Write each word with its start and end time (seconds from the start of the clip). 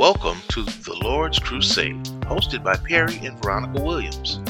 Welcome 0.00 0.40
to 0.48 0.62
the 0.62 0.98
Lord's 1.04 1.38
Crusade, 1.38 2.02
hosted 2.22 2.64
by 2.64 2.74
Perry 2.74 3.18
and 3.18 3.38
Veronica 3.42 3.82
Williams. 3.82 4.40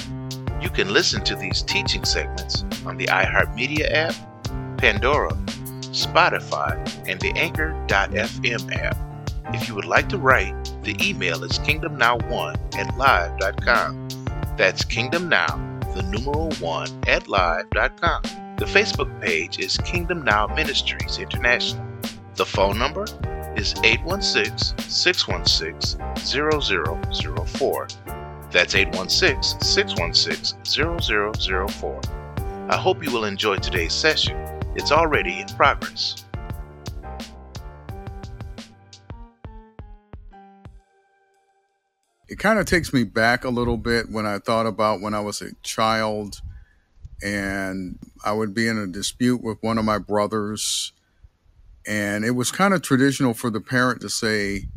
You 0.61 0.71
can 0.71 0.92
listen 0.92 1.25
to 1.25 1.34
these 1.34 1.62
teaching 1.62 2.04
segments 2.04 2.62
on 2.87 2.96
the 2.96 3.07
iHeartMedia 3.07 3.92
app, 3.92 4.15
Pandora, 4.78 5.33
Spotify, 5.91 6.76
and 7.08 7.21
the 7.21 7.33
Anchor.fm 7.33 8.77
app. 8.77 8.96
If 9.52 9.66
you 9.66 9.75
would 9.75 9.86
like 9.86 10.09
to 10.11 10.18
write, 10.18 10.55
the 10.85 10.96
email 11.05 11.43
is 11.43 11.59
kingdomnow1 11.59 12.77
at 12.77 12.96
live.com. 12.96 14.09
That's 14.57 14.85
kingdomnow, 14.85 15.95
the 15.96 16.03
numeral 16.05 16.53
1 16.61 17.09
at 17.09 17.27
live.com. 17.27 18.23
The 18.57 18.67
Facebook 18.67 19.21
page 19.21 19.59
is 19.59 19.79
Kingdom 19.79 20.23
Now 20.23 20.46
Ministries 20.46 21.19
International. 21.19 21.85
The 22.37 22.46
phone 22.46 22.79
number 22.79 23.05
is 23.61 23.75
816 23.85 24.79
616 24.89 26.01
0004. 26.25 27.89
That's 28.51 28.75
816 28.75 29.61
616 29.61 30.64
0004. 30.64 32.01
I 32.70 32.77
hope 32.77 33.04
you 33.04 33.12
will 33.12 33.27
enjoy 33.27 33.56
today's 33.56 33.92
session. 33.92 34.37
It's 34.74 34.91
already 34.91 35.41
in 35.41 35.48
progress. 35.48 36.24
It 42.29 42.38
kind 42.38 42.59
of 42.59 42.65
takes 42.65 42.95
me 42.95 43.04
back 43.04 43.45
a 43.45 43.51
little 43.51 43.77
bit 43.77 44.09
when 44.10 44.24
I 44.24 44.38
thought 44.38 44.65
about 44.66 45.02
when 45.02 45.12
I 45.12 45.20
was 45.20 45.42
a 45.42 45.52
child 45.62 46.40
and 47.23 47.98
I 48.24 48.32
would 48.32 48.54
be 48.54 48.66
in 48.68 48.79
a 48.79 48.87
dispute 48.87 49.42
with 49.42 49.62
one 49.62 49.77
of 49.77 49.84
my 49.84 49.98
brothers 49.98 50.92
and 51.86 52.24
it 52.24 52.32
was 52.32 52.50
kind 52.50 52.74
of 52.74 52.82
traditional 52.82 53.34
for 53.34 53.50
the 53.50 53.60
parent 53.60 54.00
to 54.02 54.08
say 54.08 54.68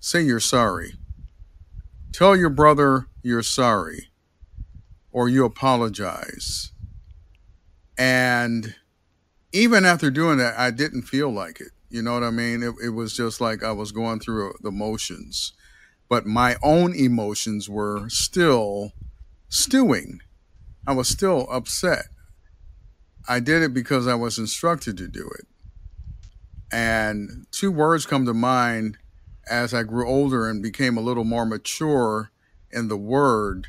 say 0.00 0.20
you're 0.20 0.40
sorry. 0.40 0.94
Tell 2.12 2.36
your 2.36 2.50
brother 2.50 3.06
you're 3.22 3.42
sorry 3.42 4.10
or 5.10 5.28
you 5.28 5.44
apologize. 5.44 6.72
And 7.96 8.74
even 9.52 9.84
after 9.84 10.10
doing 10.10 10.38
that 10.38 10.58
i 10.58 10.70
didn't 10.70 11.02
feel 11.02 11.30
like 11.30 11.60
it 11.60 11.68
you 11.88 12.02
know 12.02 12.14
what 12.14 12.24
i 12.24 12.30
mean? 12.30 12.62
It, 12.62 12.74
it 12.84 12.88
was 12.90 13.16
just 13.16 13.40
like 13.40 13.62
i 13.62 13.72
was 13.72 13.92
going 13.92 14.20
through 14.20 14.54
the 14.60 14.72
motions. 14.72 15.52
But 16.08 16.26
my 16.26 16.56
own 16.62 16.94
emotions 16.94 17.68
were 17.68 18.08
still 18.10 18.92
stewing. 19.48 20.20
I 20.86 20.92
was 20.92 21.08
still 21.08 21.48
upset. 21.50 22.06
I 23.26 23.40
did 23.40 23.62
it 23.62 23.72
because 23.72 24.06
i 24.06 24.14
was 24.14 24.38
instructed 24.38 24.98
to 24.98 25.08
do 25.08 25.30
it 25.38 25.46
and 26.74 27.46
two 27.52 27.70
words 27.70 28.04
come 28.04 28.26
to 28.26 28.34
mind 28.34 28.98
as 29.48 29.72
I 29.72 29.84
grew 29.84 30.08
older 30.08 30.48
and 30.48 30.60
became 30.60 30.96
a 30.96 31.00
little 31.00 31.22
more 31.22 31.46
mature 31.46 32.32
in 32.72 32.88
the 32.88 32.96
word 32.96 33.68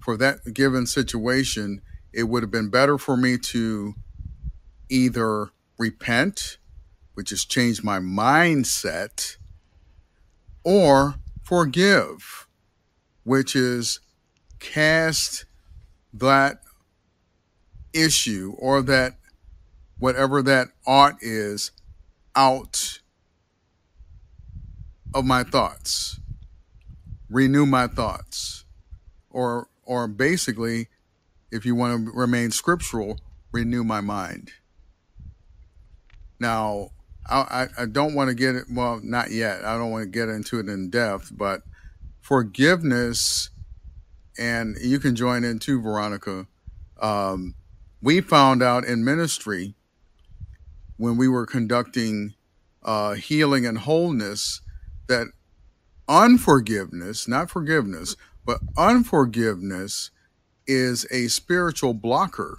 for 0.00 0.16
that 0.16 0.54
given 0.54 0.86
situation. 0.86 1.82
It 2.10 2.22
would 2.22 2.42
have 2.42 2.50
been 2.50 2.70
better 2.70 2.96
for 2.96 3.18
me 3.18 3.36
to 3.36 3.96
either 4.88 5.50
repent, 5.76 6.56
which 7.12 7.28
has 7.30 7.44
changed 7.44 7.84
my 7.84 7.98
mindset, 7.98 9.36
or 10.64 11.16
forgive, 11.42 12.48
which 13.24 13.54
is 13.54 14.00
cast 14.58 15.44
that 16.14 16.62
issue 17.92 18.54
or 18.58 18.80
that 18.80 19.18
whatever 19.98 20.40
that 20.40 20.68
ought 20.86 21.16
is 21.20 21.72
out 22.38 23.00
of 25.12 25.24
my 25.24 25.42
thoughts, 25.42 26.20
renew 27.28 27.66
my 27.66 27.88
thoughts, 27.88 28.64
or 29.28 29.66
or 29.82 30.06
basically, 30.06 30.86
if 31.50 31.66
you 31.66 31.74
want 31.74 32.06
to 32.06 32.12
remain 32.12 32.52
scriptural, 32.52 33.18
renew 33.50 33.82
my 33.82 34.00
mind. 34.00 34.52
Now, 36.38 36.90
I, 37.28 37.66
I 37.76 37.86
don't 37.86 38.14
want 38.14 38.28
to 38.28 38.34
get 38.34 38.54
it. 38.54 38.66
Well, 38.70 39.00
not 39.02 39.32
yet. 39.32 39.64
I 39.64 39.76
don't 39.76 39.90
want 39.90 40.04
to 40.04 40.08
get 40.08 40.28
into 40.28 40.60
it 40.60 40.68
in 40.68 40.90
depth, 40.90 41.32
but 41.36 41.62
forgiveness, 42.20 43.50
and 44.38 44.76
you 44.80 45.00
can 45.00 45.16
join 45.16 45.42
in 45.42 45.58
too, 45.58 45.82
Veronica. 45.82 46.46
Um, 47.00 47.56
we 48.00 48.20
found 48.20 48.62
out 48.62 48.84
in 48.84 49.04
ministry 49.04 49.74
when 50.98 51.16
we 51.16 51.28
were 51.28 51.46
conducting 51.46 52.34
uh, 52.82 53.14
healing 53.14 53.64
and 53.64 53.78
wholeness 53.78 54.60
that 55.06 55.28
unforgiveness, 56.08 57.26
not 57.26 57.50
forgiveness, 57.50 58.16
but 58.44 58.60
unforgiveness 58.76 60.10
is 60.66 61.06
a 61.10 61.28
spiritual 61.28 61.94
blocker. 61.94 62.58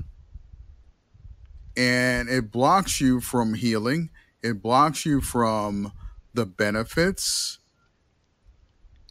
And 1.78 2.28
it 2.28 2.51
blocks 2.51 2.99
you 2.99 3.22
from 3.22 3.53
healing, 3.53 4.09
it 4.41 4.61
blocks 4.61 5.05
you 5.05 5.22
from 5.22 5.94
the 6.33 6.45
benefits 6.45 7.59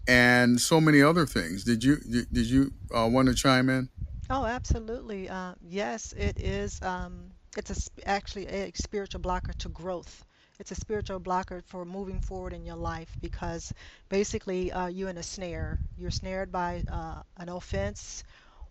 and 0.08 0.60
so 0.60 0.80
many 0.80 1.02
other 1.02 1.26
things. 1.26 1.64
Did 1.64 1.84
you 1.84 1.96
did 1.96 2.46
you 2.46 2.72
uh, 2.94 3.06
want 3.06 3.28
to 3.28 3.34
chime 3.34 3.68
in? 3.68 3.88
Oh, 4.30 4.44
absolutely. 4.44 5.28
Uh, 5.28 5.54
yes, 5.62 6.12
it 6.12 6.40
is. 6.40 6.80
Um, 6.82 7.30
it's 7.56 7.70
a, 7.70 8.08
actually 8.08 8.46
a 8.46 8.70
spiritual 8.74 9.20
blocker 9.20 9.52
to 9.54 9.68
growth. 9.68 10.24
It's 10.58 10.70
a 10.72 10.74
spiritual 10.74 11.18
blocker 11.20 11.62
for 11.66 11.84
moving 11.84 12.20
forward 12.20 12.52
in 12.52 12.64
your 12.64 12.76
life 12.76 13.16
because 13.20 13.72
basically 14.08 14.72
uh, 14.72 14.86
you're 14.88 15.08
in 15.08 15.18
a 15.18 15.22
snare. 15.22 15.80
You're 15.96 16.10
snared 16.10 16.50
by 16.52 16.84
uh, 16.90 17.22
an 17.36 17.48
offense, 17.48 18.24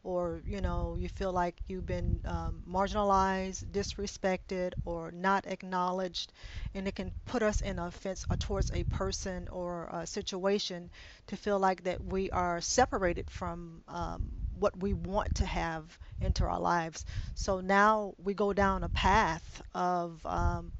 or 0.03 0.41
you 0.45 0.61
know 0.61 0.95
you 0.97 1.09
feel 1.09 1.31
like 1.33 1.61
you've 1.67 1.85
been 1.85 2.21
um, 2.25 2.61
marginalized, 2.69 3.65
disrespected, 3.71 4.73
or 4.85 5.11
not 5.11 5.45
acknowledged, 5.47 6.31
and 6.73 6.87
it 6.87 6.95
can 6.95 7.11
put 7.25 7.41
us 7.43 7.61
in 7.61 7.79
offense 7.79 8.25
towards 8.39 8.71
a 8.73 8.83
person 8.85 9.47
or 9.49 9.89
a 9.91 10.05
situation 10.07 10.89
to 11.27 11.35
feel 11.37 11.59
like 11.59 11.83
that 11.83 12.03
we 12.03 12.29
are 12.31 12.61
separated 12.61 13.29
from 13.29 13.81
um, 13.87 14.46
what 14.59 14.77
we 14.81 14.93
want 14.93 15.35
to 15.35 15.45
have 15.45 15.97
into 16.21 16.45
our 16.45 16.59
lives. 16.59 17.05
So 17.35 17.61
now 17.61 18.13
we 18.17 18.33
go 18.33 18.53
down 18.53 18.83
a 18.83 18.89
path 18.89 19.61
of 19.73 20.25
um, 20.25 20.73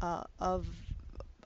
uh, 0.00 0.24
of 0.38 0.66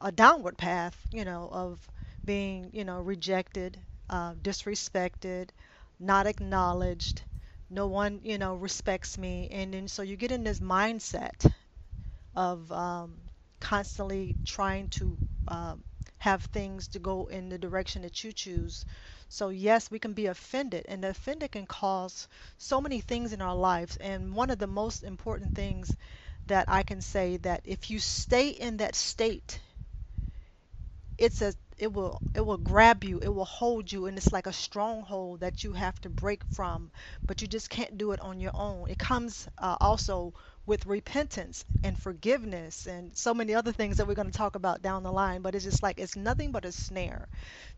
a 0.01 0.13
downward 0.13 0.57
path, 0.59 0.97
you 1.13 1.25
know, 1.25 1.49
of 1.53 1.89
being, 2.25 2.71
you 2.73 2.85
know, 2.85 3.01
rejected, 3.01 3.81
uh, 4.11 4.35
disrespected, 4.35 5.51
not 5.99 6.27
acknowledged. 6.27 7.23
No 7.71 7.87
one, 7.89 8.21
you 8.23 8.39
know, 8.39 8.55
respects 8.57 9.19
me, 9.19 9.49
and 9.51 9.75
then 9.75 9.89
so 9.89 10.03
you 10.03 10.17
get 10.17 10.33
in 10.33 10.45
this 10.45 10.61
mindset 10.61 11.51
of 12.35 12.71
um, 12.73 13.17
constantly 13.61 14.37
trying 14.45 14.89
to 14.89 15.19
uh, 15.49 15.77
have 16.19 16.45
things 16.45 16.89
to 16.89 16.99
go 16.99 17.27
in 17.27 17.49
the 17.49 17.59
direction 17.59 18.03
that 18.03 18.23
you 18.25 18.33
choose 18.33 18.85
so, 19.29 19.49
yes, 19.51 19.91
we 19.91 19.99
can 19.99 20.13
be 20.15 20.27
offended, 20.27 20.87
and 20.89 21.03
the 21.05 21.11
offended 21.11 21.53
can 21.53 21.67
cause 21.67 22.29
so 22.59 22.81
many 22.81 23.01
things 23.01 23.33
in 23.33 23.41
our 23.43 23.57
lives. 23.57 23.97
And 23.97 24.35
one 24.35 24.51
of 24.51 24.59
the 24.59 24.67
most 24.67 25.03
important 25.03 25.55
things 25.55 25.97
that 26.47 26.67
I 26.69 26.83
can 26.83 27.01
say 27.01 27.37
that 27.39 27.63
if 27.65 27.91
you 27.91 28.01
stay 28.01 28.49
in 28.51 28.79
that 28.79 28.95
state, 28.95 29.61
it's 31.19 31.43
a 31.43 31.53
it 31.77 31.93
will 31.93 32.23
it 32.35 32.41
will 32.41 32.57
grab 32.59 33.03
you 33.05 33.19
it 33.21 33.29
will 33.29 33.45
hold 33.45 33.91
you 33.91 34.07
and 34.07 34.17
it's 34.17 34.33
like 34.33 34.47
a 34.47 34.53
stronghold 34.53 35.41
that 35.41 35.65
you 35.65 35.73
have 35.73 36.01
to 36.01 36.09
break 36.09 36.45
from 36.45 36.91
but 37.27 37.41
you 37.43 37.49
just 37.49 37.69
can't 37.71 37.99
do 37.99 38.13
it 38.13 38.21
on 38.21 38.39
your 38.41 38.53
own 38.55 38.89
it 38.89 38.99
comes 38.99 39.49
uh, 39.59 39.77
also 39.81 40.33
with 40.67 40.87
repentance 40.87 41.65
and 41.83 41.99
forgiveness 41.99 42.87
and 42.87 43.15
so 43.17 43.35
many 43.35 43.55
other 43.55 43.73
things 43.73 43.99
that 43.99 44.07
we're 44.07 44.15
going 44.15 44.31
to 44.31 44.37
talk 44.37 44.55
about 44.55 44.81
down 44.81 45.03
the 45.03 45.13
line. 45.13 45.43
But 45.43 45.55
it's 45.55 45.65
just 45.65 45.83
like 45.83 45.99
it's 45.99 46.17
nothing 46.17 46.53
but 46.53 46.65
a 46.65 46.73
snare 46.73 47.29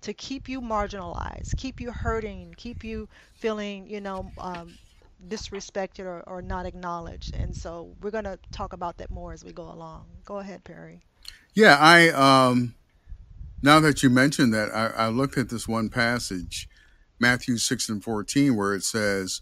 to 0.02 0.14
keep 0.14 0.48
you 0.48 0.60
marginalized, 0.60 1.56
keep 1.56 1.80
you 1.80 1.90
hurting, 1.90 2.54
keep 2.56 2.84
you 2.84 3.08
feeling, 3.34 3.88
you 3.88 4.00
know, 4.00 4.30
um, 4.38 4.78
disrespected 5.28 6.04
or, 6.04 6.22
or 6.26 6.42
not 6.42 6.66
acknowledged. 6.66 7.34
And 7.34 7.56
so 7.56 7.94
we're 8.00 8.10
going 8.10 8.24
to 8.24 8.38
talk 8.52 8.72
about 8.72 8.98
that 8.98 9.10
more 9.10 9.32
as 9.32 9.44
we 9.44 9.52
go 9.52 9.64
along. 9.64 10.04
Go 10.24 10.38
ahead, 10.38 10.62
Perry. 10.62 11.00
Yeah, 11.54 11.76
I 11.80 12.10
um, 12.10 12.74
now 13.62 13.80
that 13.80 14.02
you 14.02 14.10
mentioned 14.10 14.52
that, 14.54 14.68
I, 14.74 14.88
I 14.88 15.08
looked 15.08 15.38
at 15.38 15.48
this 15.48 15.66
one 15.66 15.88
passage, 15.88 16.68
Matthew 17.18 17.56
six 17.56 17.88
and 17.88 18.04
fourteen, 18.04 18.56
where 18.56 18.74
it 18.74 18.84
says 18.84 19.40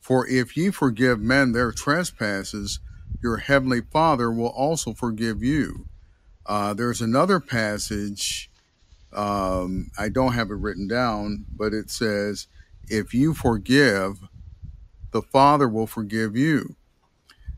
for 0.00 0.26
if 0.26 0.56
ye 0.56 0.70
forgive 0.70 1.20
men 1.20 1.52
their 1.52 1.72
trespasses, 1.72 2.80
your 3.22 3.36
heavenly 3.38 3.82
Father 3.82 4.30
will 4.30 4.48
also 4.48 4.94
forgive 4.94 5.42
you. 5.42 5.86
Uh, 6.46 6.74
there's 6.74 7.00
another 7.00 7.38
passage, 7.38 8.50
um, 9.12 9.90
I 9.98 10.08
don't 10.08 10.32
have 10.32 10.50
it 10.50 10.54
written 10.54 10.88
down, 10.88 11.44
but 11.54 11.74
it 11.74 11.90
says, 11.90 12.46
If 12.88 13.14
you 13.14 13.34
forgive, 13.34 14.20
the 15.12 15.22
Father 15.22 15.68
will 15.68 15.86
forgive 15.86 16.36
you. 16.36 16.76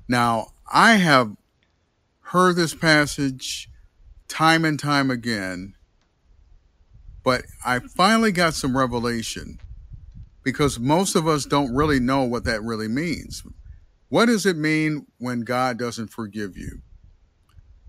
Now, 0.09 0.49
I 0.73 0.95
have 0.95 1.37
heard 2.21 2.57
this 2.57 2.75
passage 2.75 3.71
time 4.29 4.65
and 4.65 4.79
time 4.79 5.11
again, 5.11 5.75
But 7.23 7.45
I 7.65 7.79
finally 7.79 8.33
got 8.33 8.55
some 8.55 8.77
revelation 8.77 9.59
because 10.43 10.79
most 10.79 11.15
of 11.15 11.27
us 11.27 11.45
don't 11.45 11.75
really 11.75 12.01
know 12.01 12.25
what 12.25 12.45
that 12.45 12.63
really 12.63 12.89
means. 12.89 13.43
What 14.09 14.27
does 14.27 14.45
it 14.45 14.57
mean 14.57 15.07
when 15.19 15.41
God 15.41 15.79
doesn't 15.79 16.09
forgive 16.09 16.57
you? 16.57 16.83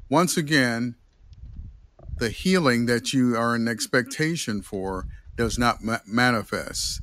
Once 0.10 0.38
again, 0.38 0.96
the 2.18 2.30
healing 2.30 2.86
that 2.86 3.14
you 3.14 3.36
are 3.36 3.56
in 3.56 3.68
expectation 3.68 4.62
for 4.62 5.08
does 5.36 5.58
not 5.58 5.84
ma- 5.84 5.98
manifest. 6.06 7.02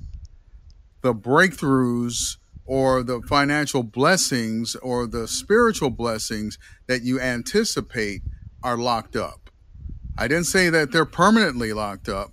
The 1.03 1.15
breakthroughs 1.15 2.37
or 2.65 3.03
the 3.03 3.21
financial 3.23 3.83
blessings 3.83 4.77
or 4.77 5.07
the 5.07 5.27
spiritual 5.27 5.91
blessings 5.91 6.57
that 6.87 7.03
you 7.03 7.19
anticipate 7.19 8.23
are 8.63 8.77
locked 8.77 9.17
up. 9.17 9.51
I 10.17 10.29
didn't 10.29 10.45
say 10.45 10.71
that 10.71 10.93
they're 10.93 11.05
permanently 11.05 11.73
locked 11.73 12.09
up 12.09 12.33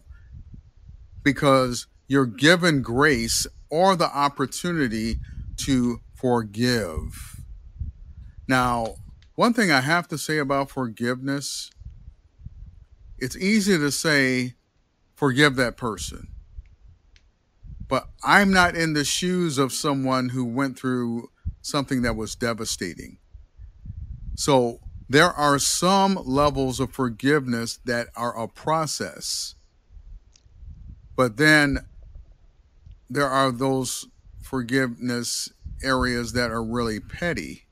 because 1.23 1.87
you're 2.07 2.25
given 2.25 2.81
grace 2.81 3.47
or 3.69 3.95
the 3.95 4.09
opportunity 4.15 5.17
to 5.57 6.01
forgive. 6.15 7.41
Now, 8.47 8.95
one 9.35 9.53
thing 9.53 9.71
I 9.71 9.81
have 9.81 10.07
to 10.09 10.17
say 10.17 10.37
about 10.37 10.71
forgiveness 10.71 11.71
it's 13.19 13.35
easy 13.35 13.77
to 13.77 13.91
say, 13.91 14.53
forgive 15.15 15.55
that 15.55 15.77
person. 15.77 16.27
But 17.87 18.07
I'm 18.23 18.51
not 18.51 18.75
in 18.75 18.93
the 18.93 19.05
shoes 19.05 19.57
of 19.57 19.73
someone 19.73 20.29
who 20.29 20.45
went 20.45 20.77
through 20.77 21.29
something 21.61 22.01
that 22.03 22.15
was 22.15 22.35
devastating. 22.35 23.17
So 24.35 24.79
there 25.09 25.31
are 25.31 25.57
some 25.57 26.19
levels 26.25 26.79
of 26.79 26.91
forgiveness 26.91 27.79
that 27.85 28.09
are 28.15 28.37
a 28.37 28.47
process. 28.47 29.55
But 31.15 31.37
then 31.37 31.87
there 33.09 33.29
are 33.29 33.51
those 33.51 34.07
forgiveness 34.41 35.51
areas 35.83 36.33
that 36.33 36.51
are 36.51 36.63
really 36.63 36.99
petty 36.99 37.65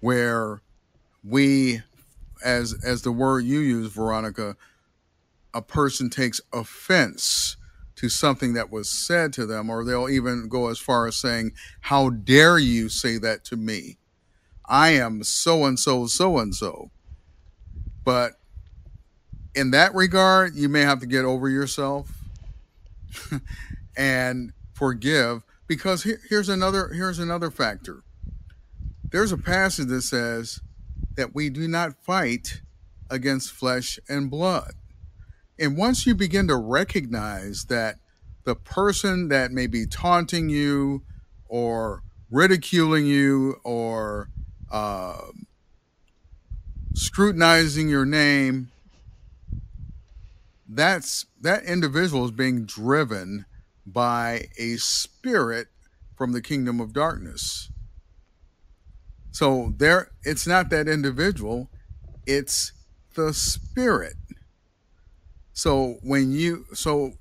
where 0.00 0.62
we 1.24 1.80
as 2.44 2.74
as 2.84 3.02
the 3.02 3.12
word 3.12 3.44
you 3.44 3.60
use 3.60 3.92
veronica 3.92 4.56
a 5.54 5.62
person 5.62 6.10
takes 6.10 6.40
offense 6.52 7.56
to 7.94 8.08
something 8.08 8.54
that 8.54 8.70
was 8.70 8.88
said 8.88 9.32
to 9.32 9.46
them 9.46 9.70
or 9.70 9.84
they'll 9.84 10.08
even 10.08 10.48
go 10.48 10.68
as 10.68 10.78
far 10.78 11.06
as 11.06 11.16
saying 11.16 11.52
how 11.82 12.10
dare 12.10 12.58
you 12.58 12.88
say 12.88 13.18
that 13.18 13.44
to 13.44 13.56
me? 13.56 13.96
I 14.64 14.90
am 14.90 15.22
so 15.22 15.64
and 15.64 15.78
so 15.78 16.06
so 16.06 16.38
and 16.38 16.54
so 16.54 16.90
but 18.04 18.32
in 19.54 19.70
that 19.72 19.94
regard 19.94 20.54
you 20.54 20.68
may 20.68 20.80
have 20.80 21.00
to 21.00 21.06
get 21.06 21.24
over 21.24 21.48
yourself 21.48 22.10
and 23.96 24.52
forgive 24.72 25.42
because 25.66 26.02
here, 26.02 26.20
here's 26.28 26.48
another 26.48 26.88
here's 26.88 27.18
another 27.18 27.50
factor. 27.50 28.02
There's 29.10 29.32
a 29.32 29.38
passage 29.38 29.88
that 29.88 30.02
says 30.02 30.60
that 31.16 31.34
we 31.34 31.50
do 31.50 31.68
not 31.68 31.94
fight 32.02 32.62
against 33.10 33.52
flesh 33.52 33.98
and 34.08 34.30
blood. 34.30 34.72
And 35.58 35.76
once 35.76 36.06
you 36.06 36.14
begin 36.14 36.48
to 36.48 36.56
recognize 36.56 37.66
that 37.66 37.98
the 38.44 38.54
person 38.54 39.28
that 39.28 39.52
may 39.52 39.66
be 39.66 39.86
taunting 39.86 40.48
you 40.48 41.02
or 41.46 42.02
ridiculing 42.30 43.06
you 43.06 43.60
or 43.62 44.30
uh, 44.70 45.26
scrutinizing 46.94 47.88
your 47.88 48.06
name 48.06 48.72
that's 50.74 51.26
that 51.40 51.64
individual 51.64 52.24
is 52.24 52.30
being 52.30 52.64
driven 52.64 53.44
by 53.86 54.48
a 54.58 54.76
spirit 54.76 55.68
from 56.16 56.32
the 56.32 56.42
kingdom 56.42 56.80
of 56.80 56.92
darkness. 56.92 57.70
So 59.30 59.72
there 59.76 60.10
it's 60.24 60.46
not 60.46 60.70
that 60.70 60.88
individual, 60.88 61.70
it's 62.26 62.72
the 63.14 63.32
spirit. 63.32 64.14
So 65.52 65.96
when 66.02 66.32
you 66.32 66.66
so 66.74 67.12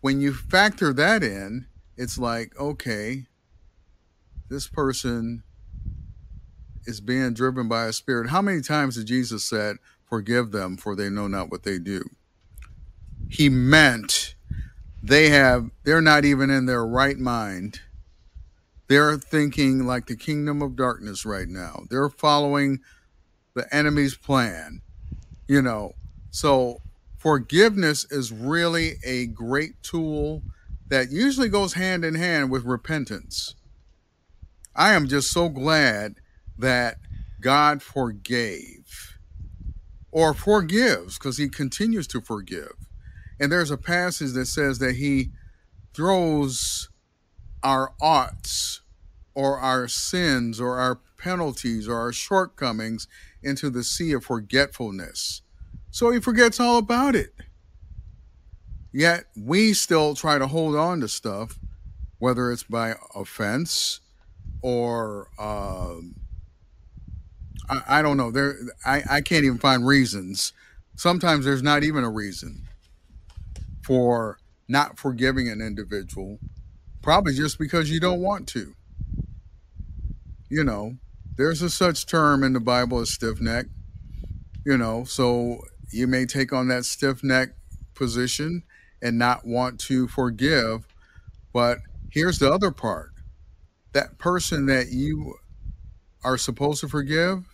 when 0.00 0.20
you 0.20 0.32
factor 0.32 0.92
that 0.92 1.22
in, 1.22 1.66
it's 1.96 2.18
like, 2.18 2.58
okay, 2.58 3.26
this 4.48 4.66
person 4.66 5.42
is 6.86 7.00
being 7.00 7.34
driven 7.34 7.68
by 7.68 7.84
a 7.84 7.92
spirit. 7.92 8.30
How 8.30 8.40
many 8.40 8.60
times 8.60 8.96
did 8.96 9.06
Jesus 9.06 9.44
said, 9.44 9.76
forgive 10.04 10.52
them 10.52 10.76
for 10.76 10.96
they 10.96 11.10
know 11.10 11.28
not 11.28 11.50
what 11.50 11.64
they 11.64 11.78
do? 11.78 12.02
He 13.28 13.50
meant 13.50 14.27
they 15.08 15.30
have 15.30 15.70
they're 15.84 16.00
not 16.00 16.24
even 16.24 16.50
in 16.50 16.66
their 16.66 16.86
right 16.86 17.18
mind. 17.18 17.80
They're 18.88 19.18
thinking 19.18 19.86
like 19.86 20.06
the 20.06 20.16
kingdom 20.16 20.62
of 20.62 20.76
darkness 20.76 21.26
right 21.26 21.48
now. 21.48 21.84
They're 21.90 22.08
following 22.08 22.80
the 23.54 23.72
enemy's 23.74 24.16
plan 24.16 24.82
you 25.48 25.62
know. 25.62 25.94
So 26.30 26.82
forgiveness 27.16 28.06
is 28.12 28.30
really 28.30 28.94
a 29.02 29.26
great 29.26 29.82
tool 29.82 30.42
that 30.88 31.10
usually 31.10 31.48
goes 31.48 31.72
hand 31.72 32.04
in 32.04 32.14
hand 32.14 32.50
with 32.50 32.64
repentance. 32.64 33.54
I 34.76 34.92
am 34.92 35.08
just 35.08 35.32
so 35.32 35.48
glad 35.48 36.16
that 36.56 36.98
god 37.40 37.82
forgave 37.82 39.18
or 40.10 40.34
forgives 40.34 41.18
because 41.18 41.38
he 41.38 41.48
continues 41.48 42.06
to 42.08 42.20
forgive 42.20 42.72
and 43.40 43.52
there's 43.52 43.70
a 43.70 43.76
passage 43.76 44.32
that 44.32 44.46
says 44.46 44.78
that 44.78 44.96
he 44.96 45.30
throws 45.94 46.88
our 47.62 47.92
oughts 48.00 48.82
or 49.34 49.58
our 49.58 49.88
sins 49.88 50.60
or 50.60 50.78
our 50.78 51.00
penalties 51.16 51.88
or 51.88 51.96
our 51.96 52.12
shortcomings 52.12 53.06
into 53.42 53.70
the 53.70 53.84
sea 53.84 54.12
of 54.12 54.24
forgetfulness. 54.24 55.42
So 55.90 56.10
he 56.10 56.20
forgets 56.20 56.60
all 56.60 56.78
about 56.78 57.14
it. 57.14 57.34
Yet 58.92 59.24
we 59.36 59.74
still 59.74 60.14
try 60.14 60.38
to 60.38 60.46
hold 60.46 60.74
on 60.74 61.00
to 61.00 61.08
stuff, 61.08 61.58
whether 62.18 62.50
it's 62.50 62.64
by 62.64 62.94
offense 63.14 64.00
or 64.62 65.28
um, 65.38 66.16
I, 67.68 67.98
I, 67.98 68.02
don't 68.02 68.16
know. 68.16 68.30
There, 68.30 68.56
I, 68.84 69.02
I 69.08 69.20
can't 69.20 69.44
even 69.44 69.58
find 69.58 69.86
reasons. 69.86 70.52
Sometimes 70.96 71.44
there's 71.44 71.62
not 71.62 71.84
even 71.84 72.02
a 72.02 72.10
reason 72.10 72.67
for 73.88 74.38
not 74.68 74.98
forgiving 74.98 75.48
an 75.48 75.62
individual, 75.62 76.38
probably 77.00 77.32
just 77.32 77.58
because 77.58 77.90
you 77.90 77.98
don't 77.98 78.20
want 78.20 78.46
to. 78.46 78.74
You 80.50 80.62
know, 80.62 80.96
there's 81.38 81.62
a 81.62 81.70
such 81.70 82.04
term 82.04 82.44
in 82.44 82.52
the 82.52 82.60
Bible 82.60 83.00
as 83.00 83.08
stiff 83.08 83.40
neck, 83.40 83.64
you 84.66 84.76
know, 84.76 85.04
so 85.04 85.62
you 85.90 86.06
may 86.06 86.26
take 86.26 86.52
on 86.52 86.68
that 86.68 86.84
stiff 86.84 87.24
neck 87.24 87.54
position 87.94 88.62
and 89.00 89.18
not 89.18 89.46
want 89.46 89.80
to 89.80 90.06
forgive. 90.06 90.86
But 91.54 91.78
here's 92.10 92.38
the 92.38 92.52
other 92.52 92.70
part 92.70 93.12
that 93.94 94.18
person 94.18 94.66
that 94.66 94.88
you 94.90 95.36
are 96.22 96.36
supposed 96.36 96.82
to 96.82 96.88
forgive, 96.88 97.46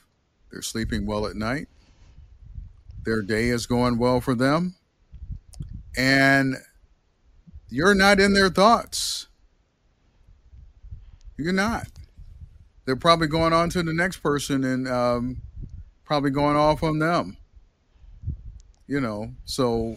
they're 0.50 0.62
sleeping 0.62 1.06
well 1.06 1.28
at 1.28 1.36
night, 1.36 1.68
their 3.04 3.22
day 3.22 3.50
is 3.50 3.66
going 3.66 3.98
well 3.98 4.20
for 4.20 4.34
them 4.34 4.74
and 5.96 6.56
you're 7.68 7.94
not 7.94 8.20
in 8.20 8.34
their 8.34 8.50
thoughts. 8.50 9.28
You're 11.36 11.52
not. 11.52 11.88
They're 12.84 12.96
probably 12.96 13.26
going 13.26 13.52
on 13.52 13.70
to 13.70 13.82
the 13.82 13.92
next 13.92 14.18
person 14.18 14.62
and 14.62 14.86
um, 14.86 15.42
probably 16.04 16.30
going 16.30 16.56
off 16.56 16.82
on 16.82 16.98
them. 16.98 17.36
You 18.86 19.00
know, 19.00 19.32
so 19.44 19.96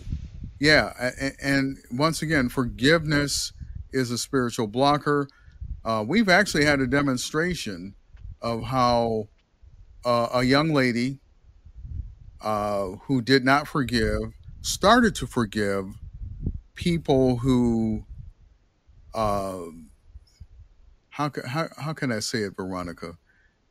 yeah. 0.59 1.11
And, 1.19 1.35
and 1.41 1.77
once 1.91 2.21
again, 2.21 2.49
forgiveness 2.49 3.51
is 3.91 4.11
a 4.11 4.17
spiritual 4.17 4.67
blocker. 4.67 5.27
Uh, 5.83 6.03
we've 6.07 6.29
actually 6.29 6.65
had 6.65 6.79
a 6.79 6.87
demonstration 6.87 7.95
of 8.41 8.63
how 8.63 9.27
uh, 10.05 10.29
a 10.33 10.43
young 10.43 10.73
lady 10.73 11.19
uh, 12.41 12.87
who 13.03 13.21
did 13.21 13.43
not 13.43 13.67
forgive 13.67 14.33
started 14.61 15.15
to 15.15 15.27
forgive 15.27 15.85
people 16.75 17.37
who 17.37 18.05
uh, 19.13 19.61
how, 21.09 21.31
how, 21.47 21.67
how 21.77 21.93
can 21.93 22.11
I 22.11 22.19
say 22.19 22.39
it, 22.43 22.55
Veronica? 22.55 23.17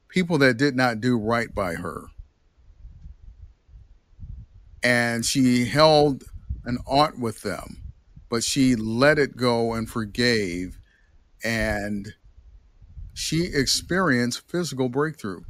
People 0.09 0.39
that 0.39 0.57
did 0.57 0.75
not 0.75 1.01
do 1.01 1.17
right 1.17 1.55
by 1.55 1.75
her. 1.75 2.07
And 4.83 5.25
she 5.25 5.67
held 5.67 6.25
an 6.65 6.79
ought 6.87 7.19
with 7.19 7.43
them, 7.43 7.83
but 8.29 8.43
she 8.43 8.75
let 8.75 9.19
it 9.19 9.37
go 9.37 9.75
and 9.75 9.89
forgave. 9.89 10.81
And 11.45 12.15
she 13.15 13.45
experienced 13.45 14.51
physical 14.51 14.89
breakthrough. 14.89 15.43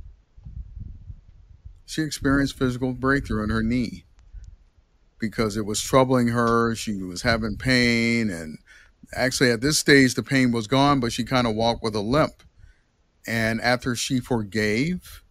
She 1.86 2.02
experienced 2.02 2.58
physical 2.58 2.92
breakthrough 2.92 3.44
in 3.44 3.50
her 3.50 3.62
knee 3.62 4.04
because 5.18 5.56
it 5.56 5.66
was 5.66 5.80
troubling 5.80 6.28
her. 6.28 6.74
She 6.74 7.02
was 7.02 7.22
having 7.22 7.56
pain. 7.56 8.30
And 8.30 8.58
actually, 9.14 9.50
at 9.50 9.60
this 9.60 9.78
stage, 9.78 10.14
the 10.14 10.22
pain 10.22 10.52
was 10.52 10.66
gone, 10.66 11.00
but 11.00 11.12
she 11.12 11.24
kind 11.24 11.46
of 11.46 11.54
walked 11.54 11.82
with 11.82 11.94
a 11.94 12.00
limp. 12.00 12.42
And 13.26 13.60
after 13.60 13.96
she 13.96 14.20
forgave, 14.20 15.22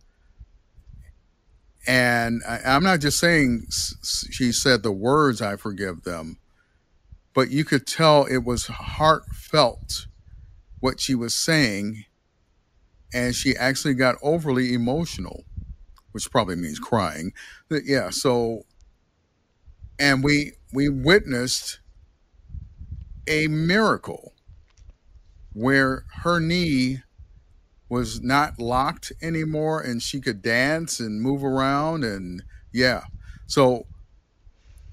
and 1.87 2.41
I, 2.47 2.59
I'm 2.65 2.83
not 2.83 2.99
just 2.99 3.19
saying 3.19 3.67
she 4.03 4.51
said 4.51 4.83
the 4.83 4.91
words, 4.91 5.41
I 5.41 5.55
forgive 5.55 6.03
them, 6.03 6.37
but 7.33 7.51
you 7.51 7.63
could 7.63 7.85
tell 7.85 8.25
it 8.25 8.43
was 8.43 8.67
heartfelt 8.67 10.07
what 10.79 10.99
she 10.99 11.15
was 11.15 11.35
saying. 11.35 12.05
And 13.13 13.35
she 13.35 13.55
actually 13.55 13.93
got 13.93 14.15
overly 14.21 14.73
emotional, 14.73 15.45
which 16.11 16.29
probably 16.31 16.55
means 16.55 16.79
crying. 16.79 17.33
But 17.69 17.85
yeah, 17.85 18.09
so, 18.09 18.63
and 19.99 20.23
we, 20.23 20.53
we 20.73 20.89
witnessed 20.89 21.79
a 23.27 23.47
miracle 23.47 24.33
where 25.53 26.05
her 26.23 26.39
knee 26.39 26.99
was 27.87 28.21
not 28.21 28.59
locked 28.59 29.11
anymore 29.21 29.79
and 29.79 30.01
she 30.01 30.19
could 30.19 30.41
dance 30.41 30.99
and 30.99 31.21
move 31.21 31.43
around 31.43 32.03
and 32.03 32.43
yeah. 32.73 33.03
So 33.47 33.85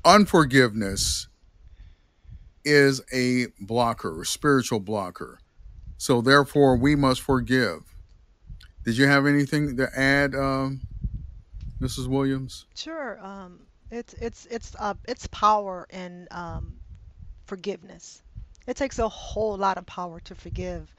unforgiveness 0.05 1.29
is 2.65 3.01
a 3.13 3.47
blocker 3.61 4.23
a 4.23 4.27
spiritual 4.27 4.81
blocker. 4.81 5.41
So 5.97 6.21
therefore 6.21 6.77
we 6.77 6.95
must 6.95 7.23
forgive. 7.23 7.81
Did 8.85 8.97
you 8.97 9.07
have 9.07 9.27
anything 9.27 9.77
to 9.77 9.89
add 9.99 10.35
um, 10.35 10.81
mrs 11.81 12.07
williams? 12.09 12.67
Sure. 12.75 13.19
Um, 13.25 13.61
it's 13.93 14.15
it's 14.15 14.47
it's 14.51 14.77
uh, 14.79 14.95
it's 15.07 15.29
power 15.29 15.87
in 15.91 16.29
um, 16.33 16.81
forgiveness. 17.47 18.23
It 18.67 18.77
takes 18.77 18.99
a 18.99 19.09
whole 19.09 19.57
lot 19.59 19.79
of 19.79 19.87
power 19.87 20.21
to 20.23 20.37
forgive. 20.37 20.95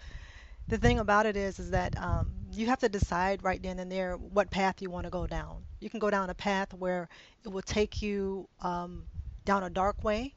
The 0.68 0.78
thing 0.80 1.00
about 1.00 1.26
it 1.28 1.38
is, 1.38 1.60
is 1.60 1.72
that 1.72 2.00
um, 2.02 2.32
you 2.52 2.68
have 2.68 2.80
to 2.80 2.90
decide 2.90 3.44
right 3.44 3.62
then 3.62 3.80
and 3.80 3.92
there 3.92 4.16
what 4.18 4.52
path 4.52 4.82
you 4.82 4.90
want 4.92 5.06
to 5.06 5.12
go 5.12 5.28
down. 5.28 5.66
You 5.82 5.90
can 5.90 6.00
go 6.00 6.12
down 6.12 6.30
a 6.30 6.36
path 6.36 6.74
where 6.74 7.10
it 7.46 7.50
will 7.50 7.62
take 7.64 8.02
you 8.02 8.50
um, 8.62 9.08
down 9.46 9.64
a 9.64 9.72
dark 9.72 10.04
way, 10.04 10.36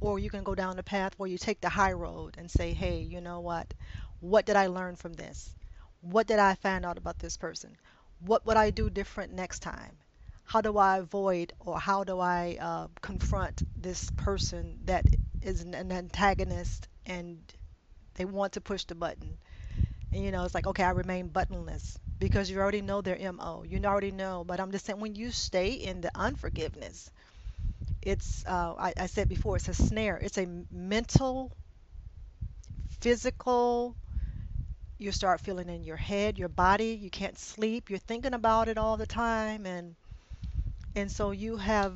or 0.00 0.18
you 0.18 0.30
can 0.30 0.44
go 0.44 0.54
down 0.54 0.78
a 0.78 0.84
path 0.84 1.14
where 1.18 1.28
you 1.30 1.38
take 1.38 1.60
the 1.62 1.70
high 1.70 1.92
road 1.92 2.36
and 2.38 2.50
say, 2.50 2.74
hey, 2.74 3.00
you 3.02 3.20
know 3.22 3.40
what? 3.40 3.74
What 4.20 4.46
did 4.46 4.56
I 4.56 4.68
learn 4.68 4.96
from 4.96 5.14
this? 5.14 5.56
What 6.02 6.26
did 6.28 6.38
I 6.40 6.54
find 6.56 6.84
out 6.86 6.98
about 6.98 7.18
this 7.20 7.36
person? 7.38 7.76
What 8.20 8.46
would 8.46 8.58
I 8.58 8.70
do 8.70 8.90
different 8.90 9.32
next 9.34 9.60
time? 9.60 9.98
How 10.52 10.60
do 10.60 10.76
I 10.76 10.98
avoid 10.98 11.54
or 11.60 11.80
how 11.80 12.04
do 12.04 12.20
I 12.20 12.58
uh, 12.60 12.88
confront 13.00 13.62
this 13.80 14.10
person 14.16 14.80
that 14.84 15.06
is 15.40 15.62
an 15.62 15.74
antagonist 15.90 16.88
and 17.06 17.40
they 18.16 18.26
want 18.26 18.52
to 18.52 18.60
push 18.60 18.84
the 18.84 18.94
button? 18.94 19.38
And, 20.12 20.22
you 20.22 20.30
know, 20.30 20.44
it's 20.44 20.54
like, 20.54 20.66
okay, 20.66 20.84
I 20.84 20.90
remain 20.90 21.30
buttonless 21.30 21.96
because 22.18 22.50
you 22.50 22.58
already 22.58 22.82
know 22.82 23.00
their 23.00 23.16
MO. 23.16 23.64
You 23.66 23.80
already 23.86 24.10
know. 24.10 24.44
But 24.44 24.60
I'm 24.60 24.72
just 24.72 24.84
saying, 24.84 25.00
when 25.00 25.14
you 25.14 25.30
stay 25.30 25.72
in 25.72 26.02
the 26.02 26.10
unforgiveness, 26.14 27.10
it's, 28.02 28.44
uh, 28.46 28.74
I, 28.78 28.92
I 28.98 29.06
said 29.06 29.30
before, 29.30 29.56
it's 29.56 29.68
a 29.68 29.74
snare. 29.74 30.18
It's 30.18 30.36
a 30.36 30.46
mental, 30.70 31.56
physical, 33.00 33.96
you 34.98 35.12
start 35.12 35.40
feeling 35.40 35.70
in 35.70 35.82
your 35.82 35.96
head, 35.96 36.38
your 36.38 36.50
body, 36.50 36.98
you 37.00 37.08
can't 37.08 37.38
sleep, 37.38 37.88
you're 37.88 37.98
thinking 37.98 38.34
about 38.34 38.68
it 38.68 38.76
all 38.76 38.98
the 38.98 39.06
time 39.06 39.64
and 39.64 39.96
and 40.94 41.10
so 41.10 41.30
you 41.32 41.56
have 41.58 41.94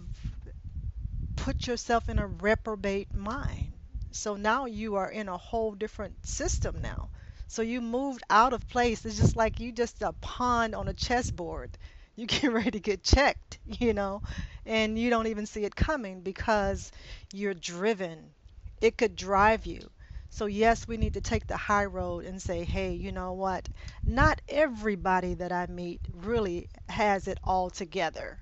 put 1.37 1.67
yourself 1.67 2.09
in 2.09 2.19
a 2.19 2.27
reprobate 2.27 3.15
mind. 3.15 3.73
So 4.11 4.35
now 4.37 4.65
you 4.67 4.97
are 4.97 5.11
in 5.11 5.29
a 5.29 5.37
whole 5.37 5.73
different 5.75 6.27
system 6.27 6.81
now. 6.83 7.11
So 7.49 7.63
you 7.63 7.81
moved 7.81 8.23
out 8.29 8.53
of 8.53 8.67
place. 8.69 9.05
It's 9.05 9.17
just 9.17 9.37
like 9.37 9.61
you 9.61 9.73
just 9.73 10.03
a 10.03 10.13
pawn 10.15 10.75
on 10.75 10.89
a 10.89 10.95
chessboard. 10.95 11.79
You 12.17 12.27
get 12.27 12.53
ready 12.53 12.73
to 12.73 12.81
get 12.81 13.03
checked, 13.03 13.59
you 13.65 13.95
know, 13.95 14.23
and 14.65 14.99
you 14.99 15.09
don't 15.11 15.29
even 15.29 15.47
see 15.47 15.65
it 15.65 15.77
coming 15.77 16.23
because 16.23 16.91
you're 17.33 17.55
driven. 17.55 18.35
It 18.81 18.99
could 18.99 19.15
drive 19.17 19.65
you. 19.67 19.91
So 20.31 20.47
yes, 20.47 20.89
we 20.89 20.97
need 20.97 21.15
to 21.15 21.21
take 21.21 21.47
the 21.47 21.57
high 21.57 21.85
road 21.85 22.25
and 22.25 22.43
say, 22.43 22.65
hey, 22.65 22.95
you 22.95 23.13
know 23.13 23.33
what? 23.33 23.69
Not 24.05 24.43
everybody 24.49 25.35
that 25.35 25.53
I 25.53 25.67
meet 25.67 26.01
really 26.13 26.69
has 26.89 27.29
it 27.29 27.39
all 27.45 27.71
together 27.71 28.41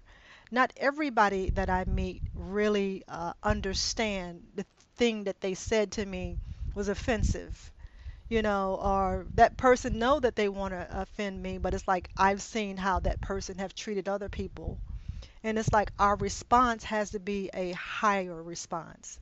not 0.54 0.72
everybody 0.76 1.50
that 1.50 1.70
I 1.70 1.84
meet 1.86 2.22
really 2.34 3.04
uh, 3.08 3.34
understand 3.42 4.42
the 4.54 4.66
thing 4.96 5.24
that 5.24 5.40
they 5.42 5.54
said 5.54 5.92
to 5.92 6.06
me 6.06 6.38
was 6.74 6.88
offensive 6.88 7.72
you 8.28 8.42
know 8.42 8.76
or 8.82 9.26
that 9.34 9.56
person 9.56 9.98
know 9.98 10.20
that 10.20 10.36
they 10.36 10.48
want 10.48 10.72
to 10.74 10.88
offend 11.02 11.42
me 11.42 11.58
but 11.58 11.74
it's 11.74 11.88
like 11.88 12.10
i've 12.16 12.42
seen 12.42 12.76
how 12.76 13.00
that 13.00 13.20
person 13.20 13.58
have 13.58 13.74
treated 13.74 14.08
other 14.08 14.28
people. 14.28 14.80
And 15.44 15.58
it's 15.58 15.72
like 15.72 15.92
our 15.98 16.16
response 16.16 16.84
has 16.84 17.10
to 17.12 17.20
be 17.20 17.50
a 17.54 17.72
higher 17.72 18.42
response 18.42 19.18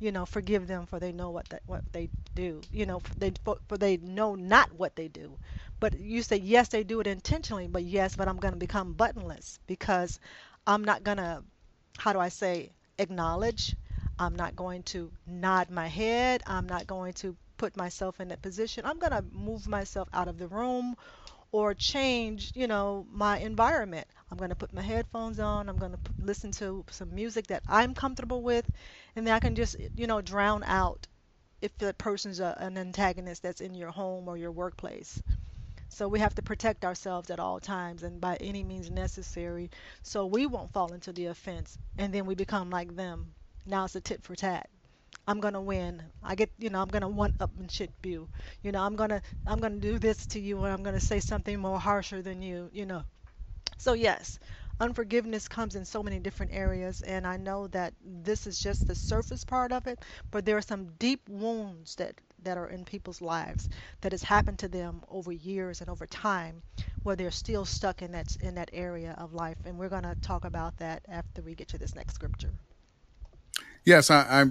you 0.00 0.12
know 0.12 0.26
forgive 0.26 0.66
them 0.66 0.86
for 0.86 1.00
they 1.00 1.12
know 1.12 1.30
what 1.30 1.48
that 1.50 1.62
what 1.66 1.84
they 1.92 2.10
do 2.34 2.66
you 2.72 2.86
know 2.86 3.00
for 3.00 3.14
they 3.18 3.32
for, 3.44 3.56
for 3.68 3.76
they 3.78 3.96
know 3.98 4.34
not 4.34 4.72
what 4.72 4.94
they 4.96 5.08
do. 5.08 5.38
But 5.80 5.98
you 5.98 6.22
say 6.22 6.36
yes 6.36 6.68
they 6.68 6.84
do 6.84 7.00
it 7.00 7.06
intentionally 7.06 7.68
but 7.68 7.84
yes 7.84 8.16
but 8.16 8.28
i'm 8.28 8.38
going 8.38 8.54
to 8.54 8.58
become 8.60 8.94
buttonless 8.94 9.58
because 9.66 10.18
I'm 10.68 10.84
not 10.84 11.02
going 11.02 11.16
to, 11.18 11.42
how 11.98 12.12
do 12.12 12.20
I 12.20 12.28
say, 12.28 12.72
acknowledge. 12.98 13.76
I'm 14.20 14.36
not 14.36 14.56
going 14.56 14.84
to 14.84 15.12
nod 15.26 15.70
my 15.70 15.88
head. 15.88 16.42
I'm 16.46 16.68
not 16.68 16.86
going 16.86 17.14
to 17.14 17.36
put 17.56 17.76
myself 17.76 18.20
in 18.20 18.28
that 18.28 18.42
position. 18.42 18.84
I'm 18.86 18.98
going 19.00 19.12
to 19.12 19.24
move 19.32 19.66
myself 19.68 20.08
out 20.12 20.28
of 20.28 20.38
the 20.38 20.48
room 20.48 20.96
or 21.52 21.74
change, 21.74 22.52
you 22.54 22.66
know, 22.66 23.06
my 23.10 23.38
environment. 23.38 24.06
I'm 24.30 24.38
going 24.38 24.50
to 24.50 24.56
put 24.56 24.72
my 24.74 24.82
headphones 24.82 25.40
on. 25.40 25.68
I'm 25.68 25.78
going 25.78 25.92
to 25.92 25.98
listen 26.20 26.52
to 26.52 26.84
some 26.90 27.14
music 27.14 27.48
that 27.48 27.62
I'm 27.68 27.94
comfortable 27.94 28.42
with, 28.42 28.68
and 29.16 29.26
then 29.26 29.34
I 29.34 29.40
can 29.40 29.54
just, 29.56 29.76
you 29.96 30.06
know, 30.06 30.20
drown 30.22 30.64
out 30.64 31.06
if 31.62 31.76
the 31.78 31.94
person's 31.94 32.40
a, 32.40 32.56
an 32.60 32.78
antagonist 32.78 33.42
that's 33.42 33.60
in 33.62 33.74
your 33.74 33.90
home 33.90 34.28
or 34.28 34.36
your 34.36 34.52
workplace. 34.52 35.22
So 35.88 36.08
we 36.08 36.20
have 36.20 36.34
to 36.36 36.42
protect 36.42 36.84
ourselves 36.84 37.30
at 37.30 37.38
all 37.40 37.60
times 37.60 38.02
and 38.02 38.20
by 38.20 38.36
any 38.36 38.64
means 38.64 38.90
necessary 38.90 39.70
so 40.02 40.26
we 40.26 40.46
won't 40.46 40.72
fall 40.72 40.92
into 40.92 41.12
the 41.12 41.26
offense 41.26 41.78
and 41.98 42.14
then 42.14 42.26
we 42.26 42.34
become 42.34 42.70
like 42.70 42.96
them. 42.96 43.34
Now 43.66 43.84
it's 43.84 43.94
a 43.96 44.00
tit 44.00 44.22
for 44.22 44.34
tat. 44.34 44.70
I'm 45.28 45.40
gonna 45.40 45.60
win. 45.62 46.02
I 46.22 46.34
get, 46.34 46.50
you 46.58 46.70
know, 46.70 46.82
I'm 46.82 46.88
gonna 46.88 47.08
one 47.08 47.32
upmanship 47.40 47.90
you. 48.02 48.28
You 48.62 48.72
know, 48.72 48.82
I'm 48.82 48.96
gonna, 48.96 49.22
I'm 49.46 49.60
gonna 49.60 49.76
do 49.80 49.98
this 49.98 50.26
to 50.28 50.40
you, 50.40 50.64
and 50.64 50.72
I'm 50.72 50.82
gonna 50.82 51.00
say 51.00 51.20
something 51.20 51.60
more 51.60 51.78
harsher 51.80 52.22
than 52.22 52.42
you. 52.42 52.70
You 52.72 52.86
know. 52.86 53.04
So 53.76 53.94
yes, 53.94 54.38
unforgiveness 54.80 55.48
comes 55.48 55.74
in 55.74 55.84
so 55.84 56.02
many 56.02 56.20
different 56.20 56.52
areas, 56.52 57.00
and 57.02 57.26
I 57.26 57.36
know 57.38 57.66
that 57.68 57.94
this 58.00 58.46
is 58.46 58.60
just 58.60 58.86
the 58.86 58.94
surface 58.94 59.44
part 59.44 59.72
of 59.72 59.86
it, 59.86 60.04
but 60.30 60.44
there 60.44 60.56
are 60.56 60.62
some 60.62 60.92
deep 60.98 61.28
wounds 61.28 61.94
that 61.96 62.20
that 62.42 62.56
are 62.56 62.68
in 62.68 62.84
people's 62.84 63.20
lives 63.20 63.68
that 64.00 64.12
has 64.12 64.22
happened 64.22 64.58
to 64.58 64.68
them 64.68 65.02
over 65.08 65.32
years 65.32 65.80
and 65.80 65.90
over 65.90 66.06
time 66.06 66.62
where 67.02 67.16
they're 67.16 67.30
still 67.30 67.64
stuck 67.64 68.02
in 68.02 68.12
that 68.12 68.36
in 68.40 68.54
that 68.54 68.70
area 68.72 69.14
of 69.18 69.34
life. 69.34 69.56
And 69.64 69.78
we're 69.78 69.88
going 69.88 70.02
to 70.02 70.16
talk 70.22 70.44
about 70.44 70.76
that 70.78 71.02
after 71.08 71.42
we 71.42 71.54
get 71.54 71.68
to 71.68 71.78
this 71.78 71.94
next 71.94 72.14
scripture. 72.14 72.52
Yes 73.84 74.10
i 74.10 74.42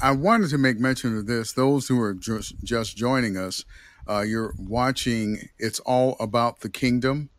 i, 0.00 0.08
I 0.08 0.12
wanted 0.12 0.50
to 0.50 0.58
make 0.58 0.78
mention 0.78 1.16
of 1.16 1.26
this. 1.26 1.52
Those 1.52 1.88
who 1.88 2.00
are 2.00 2.14
just, 2.14 2.62
just 2.62 2.96
joining 2.96 3.36
us 3.36 3.64
uh, 4.08 4.20
you're 4.20 4.54
watching 4.58 5.48
it's 5.58 5.80
all 5.80 6.16
about 6.18 6.60
the 6.60 6.68
kingdom. 6.68 7.30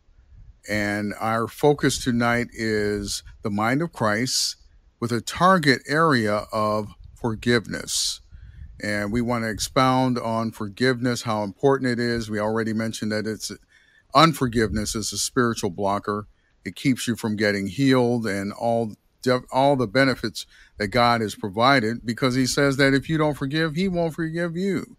And 0.68 1.12
our 1.20 1.46
focus 1.46 2.02
tonight 2.02 2.48
is 2.52 3.22
the 3.42 3.50
mind 3.50 3.82
of 3.82 3.92
christ 3.92 4.56
with 4.98 5.12
a 5.12 5.20
target 5.20 5.82
area 5.86 6.46
of 6.52 6.88
forgiveness 7.14 8.20
and 8.82 9.12
we 9.12 9.20
want 9.20 9.44
to 9.44 9.50
expound 9.50 10.18
on 10.18 10.50
forgiveness, 10.50 11.22
how 11.22 11.42
important 11.42 11.90
it 11.90 11.98
is. 11.98 12.30
We 12.30 12.40
already 12.40 12.72
mentioned 12.72 13.12
that 13.12 13.26
it's 13.26 13.52
unforgiveness 14.14 14.94
is 14.94 15.12
a 15.12 15.18
spiritual 15.18 15.70
blocker. 15.70 16.26
It 16.64 16.76
keeps 16.76 17.06
you 17.06 17.16
from 17.16 17.36
getting 17.36 17.66
healed 17.66 18.26
and 18.26 18.52
all 18.52 18.94
all 19.50 19.74
the 19.74 19.86
benefits 19.86 20.44
that 20.76 20.88
God 20.88 21.22
has 21.22 21.34
provided 21.34 22.04
because 22.04 22.34
he 22.34 22.44
says 22.44 22.76
that 22.76 22.92
if 22.92 23.08
you 23.08 23.16
don't 23.16 23.34
forgive, 23.34 23.74
he 23.74 23.88
won't 23.88 24.14
forgive 24.14 24.54
you. 24.54 24.98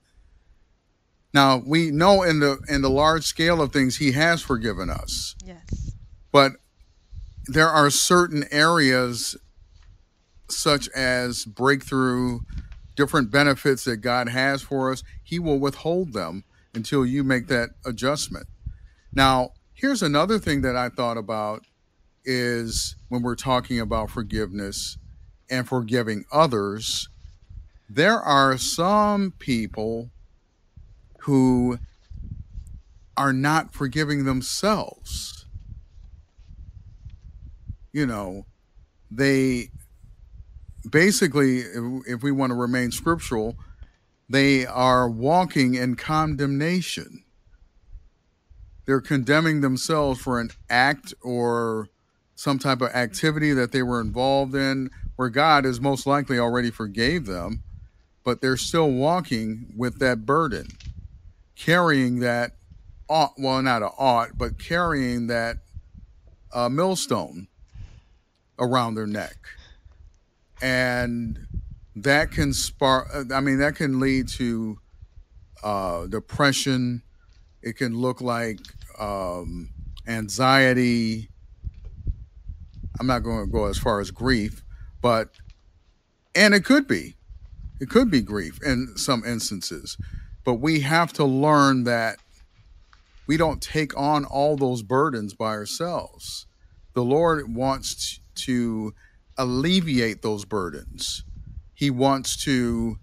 Now, 1.32 1.62
we 1.64 1.92
know 1.92 2.24
in 2.24 2.40
the 2.40 2.60
in 2.68 2.82
the 2.82 2.90
large 2.90 3.26
scale 3.26 3.62
of 3.62 3.72
things 3.72 3.98
he 3.98 4.14
has 4.14 4.42
forgiven 4.42 4.90
us. 4.90 5.36
Yes. 5.46 5.92
But 6.32 6.54
there 7.46 7.70
are 7.70 7.90
certain 7.90 8.46
areas 8.52 9.36
such 10.50 10.88
as 10.90 11.46
breakthrough 11.46 12.40
different 12.96 13.32
benefits 13.32 13.84
that 13.86 13.98
God 13.98 14.30
has 14.30 14.62
for 14.62 14.92
us, 14.92 15.04
He 15.24 15.40
will 15.40 15.60
withhold 15.60 16.14
them 16.14 16.44
until 16.74 17.06
you 17.06 17.24
make 17.24 17.48
that 17.48 17.70
adjustment. 17.86 18.48
Now, 19.14 19.52
here's 19.74 20.04
another 20.04 20.40
thing 20.40 20.62
that 20.62 20.76
I 20.76 20.90
thought 20.90 21.18
about 21.18 21.66
is 22.24 22.96
when 23.10 23.22
we're 23.22 23.36
talking 23.36 23.80
about 23.80 24.10
forgiveness 24.10 24.98
and 25.50 25.68
forgiving 25.68 26.26
others, 26.32 27.08
there 27.90 28.20
are 28.20 28.58
some 28.58 29.32
people 29.38 30.10
who 31.22 31.78
are 33.16 33.34
not 33.34 33.74
forgiving 33.74 34.26
themselves. 34.26 35.46
You 37.94 38.06
know, 38.06 38.46
they 39.10 39.70
basically, 40.90 41.60
if, 42.08 42.24
we 42.24 42.32
want 42.32 42.52
to 42.52 42.56
remain 42.56 42.92
scriptural, 42.92 43.56
they 44.30 44.66
are 44.66 45.10
walking 45.10 45.76
in 45.76 45.96
condemnation. 45.96 47.24
They're 48.86 49.02
condemning 49.02 49.62
themselves 49.62 50.22
for 50.22 50.40
an 50.40 50.52
act 50.70 51.14
or 51.22 51.90
some 52.36 52.60
type 52.60 52.82
of 52.82 52.90
activity 52.90 53.54
that 53.54 53.72
they 53.72 53.82
were 53.82 54.02
involved 54.02 54.56
in 54.56 54.90
where 55.16 55.30
God 55.30 55.66
is 55.66 55.80
most 55.80 56.06
likely 56.06 56.38
already 56.38 56.70
forgave 56.70 57.26
them, 57.26 57.64
but 58.24 58.42
they're 58.42 58.58
still 58.58 58.92
walking 58.92 59.74
with 59.76 60.00
that 60.00 60.26
burden, 60.26 60.68
carrying 61.56 62.20
that 62.20 62.58
ought, 63.10 63.34
well, 63.38 63.62
not 63.62 63.82
a 63.82 63.90
ought, 63.98 64.38
but 64.38 64.60
carrying 64.60 65.28
that 65.28 65.58
uh, 66.54 66.70
millstone 66.70 67.48
around 68.60 68.96
their 68.96 69.08
neck. 69.08 69.38
And 70.62 71.48
that 71.96 72.32
can 72.32 72.54
spark, 72.54 73.08
I 73.32 73.40
mean, 73.40 73.60
that 73.60 73.76
can 73.76 74.00
lead 74.00 74.28
to 74.30 74.78
uh, 75.64 76.08
depression. 76.08 77.04
It 77.62 77.78
can 77.78 77.98
look 77.98 78.22
like 78.22 78.60
um, 79.00 79.70
anxiety. 80.08 81.30
I'm 83.00 83.08
not 83.08 83.20
going 83.20 83.46
to 83.46 83.52
go 83.52 83.66
as 83.66 83.78
far 83.78 84.00
as 84.00 84.12
grief, 84.12 84.64
but, 85.02 85.30
and 86.34 86.54
it 86.54 86.64
could 86.64 86.88
be, 86.88 87.16
it 87.80 87.90
could 87.90 88.10
be 88.10 88.22
grief 88.22 88.60
in 88.64 88.96
some 88.96 89.24
instances. 89.26 89.98
But 90.44 90.56
we 90.56 90.82
have 90.82 91.12
to 91.14 91.26
learn 91.26 91.84
that 91.86 92.20
we 93.28 93.38
don't 93.38 93.62
take 93.62 93.98
on 93.98 94.26
all 94.26 94.56
those 94.56 94.84
burdens 94.84 95.34
by 95.34 95.48
ourselves. 95.48 96.46
The 96.94 97.04
Lord 97.04 97.54
wants 97.54 98.20
to 98.36 98.94
alleviate 99.38 100.22
those 100.22 100.46
burdens. 100.46 101.24
He 101.74 101.90
wants 101.90 102.36
to 102.46 102.98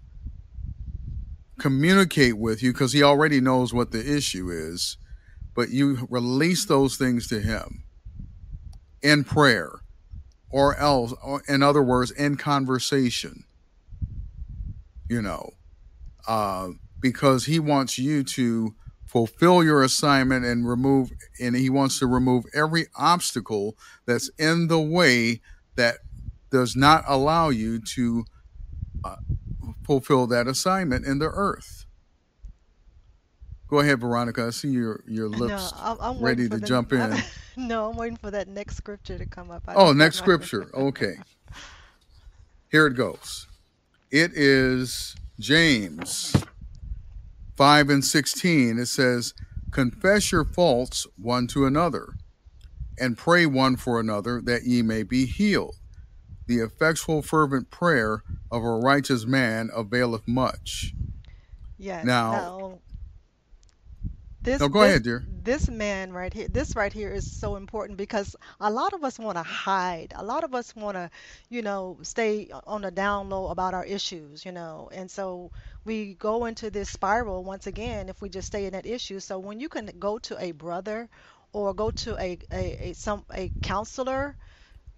communicate 1.59 2.37
with 2.37 2.63
you 2.63 2.73
because 2.73 2.93
he 2.93 3.03
already 3.03 3.39
knows 3.39 3.73
what 3.73 3.91
the 3.91 4.15
issue 4.15 4.49
is, 4.49 4.97
but 5.55 5.69
you 5.69 6.07
release 6.09 6.65
those 6.65 6.97
things 6.97 7.27
to 7.27 7.39
him 7.39 7.83
in 9.01 9.23
prayer 9.23 9.79
or 10.49 10.75
else, 10.77 11.13
or 11.23 11.41
in 11.47 11.63
other 11.63 11.81
words, 11.81 12.11
in 12.11 12.37
conversation, 12.37 13.43
you 15.09 15.21
know, 15.21 15.51
uh, 16.27 16.69
because 16.99 17.45
he 17.45 17.59
wants 17.59 17.97
you 17.97 18.23
to 18.23 18.73
fulfill 19.05 19.63
your 19.63 19.83
assignment 19.83 20.43
and 20.43 20.67
remove 20.67 21.11
and 21.39 21.55
he 21.55 21.69
wants 21.69 21.99
to 21.99 22.07
remove 22.07 22.45
every 22.53 22.87
obstacle 22.95 23.77
that's 24.05 24.29
in 24.39 24.67
the 24.67 24.79
way 24.79 25.39
that 25.75 25.97
does 26.53 26.75
not 26.75 27.03
allow 27.07 27.49
you 27.49 27.79
to 27.79 28.23
uh, 29.03 29.15
fulfill 29.83 30.27
that 30.27 30.47
assignment 30.47 31.03
in 31.03 31.17
the 31.17 31.25
earth. 31.25 31.85
Go 33.67 33.79
ahead 33.79 33.99
veronica. 33.99 34.45
I 34.45 34.49
see 34.51 34.69
your 34.69 35.03
your 35.07 35.27
lips 35.27 35.73
No, 35.73 35.79
I'm, 35.79 35.97
I'm 35.99 36.23
ready 36.23 36.47
to 36.47 36.57
the. 36.57 36.67
jump 36.67 36.93
in. 36.93 37.01
I'm, 37.01 37.23
no, 37.57 37.89
I'm 37.89 37.97
waiting 37.97 38.17
for 38.17 38.29
that 38.29 38.47
next 38.47 38.77
scripture 38.77 39.17
to 39.17 39.25
come 39.25 39.49
up. 39.49 39.63
I 39.67 39.73
oh 39.73 39.93
next 39.93 40.17
scripture. 40.17 40.69
Okay. 40.75 41.15
Here 42.69 42.85
it 42.85 42.93
goes. 42.93 43.47
It 44.11 44.31
is 44.35 45.15
james 45.39 46.35
5 47.57 47.89
and 47.89 48.05
16 48.05 48.77
it 48.77 48.85
says 48.85 49.33
confess 49.71 50.31
your 50.31 50.45
faults 50.45 51.07
one 51.17 51.47
to 51.47 51.65
another 51.65 52.09
and 52.99 53.17
pray 53.17 53.47
one 53.47 53.75
for 53.75 53.99
another 53.99 54.39
that 54.45 54.63
ye 54.63 54.83
may 54.83 55.01
be 55.01 55.25
healed 55.25 55.75
the 56.47 56.59
effectual 56.59 57.21
fervent 57.21 57.69
prayer 57.71 58.23
of 58.51 58.63
a 58.63 58.75
righteous 58.75 59.25
man 59.25 59.69
availeth 59.73 60.27
much. 60.27 60.93
Yes. 61.77 62.21
now 62.31 62.31
Now, 62.31 62.79
this 64.41 64.59
no 64.59 64.69
go 64.69 64.81
this 64.81 64.89
ahead 64.89 65.03
dear. 65.03 65.25
this 65.43 65.69
man 65.69 66.11
right 66.11 66.33
here 66.33 66.47
this 66.49 66.75
right 66.75 66.91
here 66.93 67.09
is 67.09 67.29
so 67.39 67.55
important 67.55 67.97
because 67.97 68.35
a 68.59 68.69
lot 68.69 68.93
of 68.93 69.03
us 69.03 69.17
want 69.17 69.37
to 69.37 69.43
hide. 69.43 70.13
A 70.15 70.23
lot 70.23 70.43
of 70.43 70.53
us 70.53 70.75
want 70.75 70.95
to 70.97 71.09
you 71.49 71.61
know 71.61 71.97
stay 72.01 72.49
on 72.67 72.81
the 72.81 72.91
down 72.91 73.29
low 73.29 73.47
about 73.47 73.73
our 73.73 73.85
issues 73.85 74.45
you 74.45 74.51
know. 74.51 74.89
And 74.93 75.09
so 75.09 75.51
we 75.85 76.15
go 76.15 76.45
into 76.45 76.69
this 76.69 76.89
spiral 76.89 77.43
once 77.43 77.67
again 77.67 78.09
if 78.09 78.21
we 78.21 78.29
just 78.29 78.47
stay 78.47 78.65
in 78.65 78.73
that 78.73 78.85
issue. 78.85 79.19
So 79.19 79.39
when 79.39 79.59
you 79.59 79.69
can 79.69 79.89
go 79.99 80.19
to 80.19 80.37
a 80.43 80.51
brother 80.51 81.09
or 81.53 81.73
go 81.73 81.91
to 81.91 82.17
a, 82.19 82.37
a, 82.51 82.89
a 82.89 82.93
some 82.93 83.25
a 83.33 83.51
counselor 83.61 84.35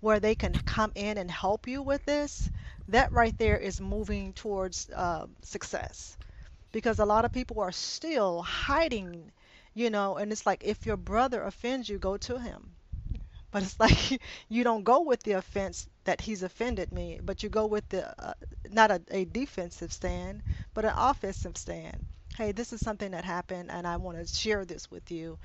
where 0.05 0.19
they 0.19 0.35
can 0.35 0.53
come 0.65 0.91
in 0.95 1.17
and 1.17 1.31
help 1.31 1.67
you 1.67 1.81
with 1.81 2.05
this 2.05 2.49
that 2.87 3.11
right 3.11 3.37
there 3.39 3.57
is 3.57 3.81
moving 3.81 4.33
towards 4.33 4.89
uh, 4.95 5.25
success 5.43 6.17
because 6.71 6.99
a 6.99 7.05
lot 7.05 7.25
of 7.25 7.31
people 7.33 7.59
are 7.61 7.71
still 7.71 8.41
hiding, 8.43 9.31
you 9.73 9.89
know, 9.89 10.17
and 10.17 10.31
it's 10.31 10.45
like 10.45 10.63
if 10.65 10.85
your 10.85 10.97
brother 10.97 11.43
offends 11.43 11.89
you, 11.89 11.99
go 11.99 12.17
to 12.17 12.39
him. 12.39 12.75
But 13.51 13.63
it's 13.63 13.79
like 13.85 14.21
you 14.49 14.63
don't 14.63 14.83
go 14.83 15.01
with 15.01 15.23
the 15.23 15.33
offense 15.33 15.87
that 16.03 16.21
he's 16.21 16.43
offended 16.43 16.91
me, 16.91 17.19
but 17.23 17.41
you 17.43 17.49
go 17.49 17.65
with 17.65 17.89
the 17.89 18.03
uh, 18.23 18.33
not 18.69 18.91
a, 18.91 19.01
a 19.09 19.25
defensive 19.25 19.91
stand, 19.91 20.43
but 20.75 20.85
an 20.85 20.93
offensive 20.95 21.57
stand. 21.57 22.05
Hey, 22.37 22.51
this 22.51 22.73
is 22.73 22.81
something 22.81 23.11
that 23.11 23.25
happened, 23.25 23.71
and 23.71 23.87
I 23.87 23.97
want 23.97 24.17
to 24.19 24.27
share 24.27 24.65
this 24.65 24.91
with 24.91 25.09
you. 25.11 25.39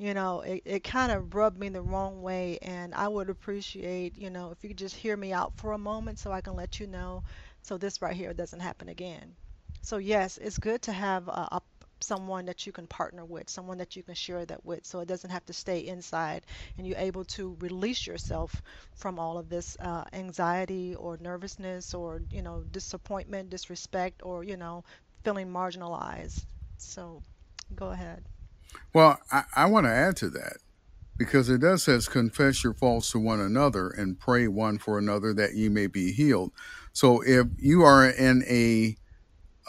You 0.00 0.14
know, 0.14 0.40
it, 0.40 0.62
it 0.64 0.80
kind 0.84 1.12
of 1.12 1.32
rubbed 1.34 1.56
me 1.58 1.68
the 1.68 1.80
wrong 1.82 2.22
way, 2.22 2.58
and 2.62 2.92
I 2.94 3.06
would 3.06 3.30
appreciate, 3.30 4.16
you 4.18 4.30
know, 4.30 4.50
if 4.50 4.62
you 4.64 4.70
could 4.70 4.78
just 4.78 4.96
hear 4.96 5.16
me 5.16 5.32
out 5.32 5.52
for 5.58 5.72
a 5.72 5.78
moment 5.78 6.18
so 6.18 6.32
I 6.32 6.40
can 6.40 6.56
let 6.56 6.80
you 6.80 6.86
know 6.88 7.22
so 7.62 7.78
this 7.78 8.00
right 8.02 8.16
here 8.16 8.32
doesn't 8.34 8.58
happen 8.60 8.88
again. 8.88 9.36
So 9.82 9.98
yes, 9.98 10.38
it's 10.38 10.58
good 10.58 10.82
to 10.82 10.92
have 10.92 11.28
a, 11.28 11.48
a 11.52 11.60
someone 12.00 12.46
that 12.46 12.66
you 12.66 12.72
can 12.72 12.86
partner 12.88 13.24
with, 13.26 13.48
someone 13.50 13.76
that 13.78 13.94
you 13.94 14.02
can 14.02 14.14
share 14.14 14.44
that 14.46 14.64
with, 14.64 14.86
so 14.86 15.00
it 15.00 15.06
doesn't 15.06 15.30
have 15.30 15.44
to 15.46 15.52
stay 15.52 15.86
inside, 15.86 16.46
and 16.78 16.86
you're 16.86 16.96
able 16.98 17.24
to 17.26 17.56
release 17.60 18.06
yourself 18.06 18.62
from 18.94 19.18
all 19.18 19.36
of 19.38 19.50
this 19.50 19.76
uh, 19.80 20.04
anxiety 20.14 20.94
or 20.96 21.18
nervousness 21.20 21.92
or 21.94 22.22
you 22.30 22.42
know 22.42 22.64
disappointment, 22.72 23.50
disrespect, 23.50 24.22
or 24.24 24.42
you 24.44 24.56
know 24.56 24.82
feeling 25.24 25.48
marginalized. 25.48 26.46
So 26.78 27.22
go 27.74 27.90
ahead. 27.90 28.24
Well 28.94 29.18
i, 29.30 29.42
I 29.54 29.66
want 29.66 29.86
to 29.86 29.90
add 29.90 30.16
to 30.18 30.30
that 30.30 30.58
because 31.20 31.50
it 31.50 31.60
does 31.60 31.82
says 31.82 32.08
confess 32.08 32.64
your 32.64 32.72
faults 32.72 33.12
to 33.12 33.18
one 33.18 33.40
another 33.40 33.90
and 33.90 34.18
pray 34.18 34.48
one 34.48 34.78
for 34.78 34.98
another 34.98 35.34
that 35.34 35.54
ye 35.54 35.68
may 35.68 35.86
be 35.86 36.12
healed. 36.12 36.50
So 36.94 37.20
if 37.20 37.46
you 37.58 37.82
are 37.82 38.08
in 38.08 38.42
a 38.48 38.96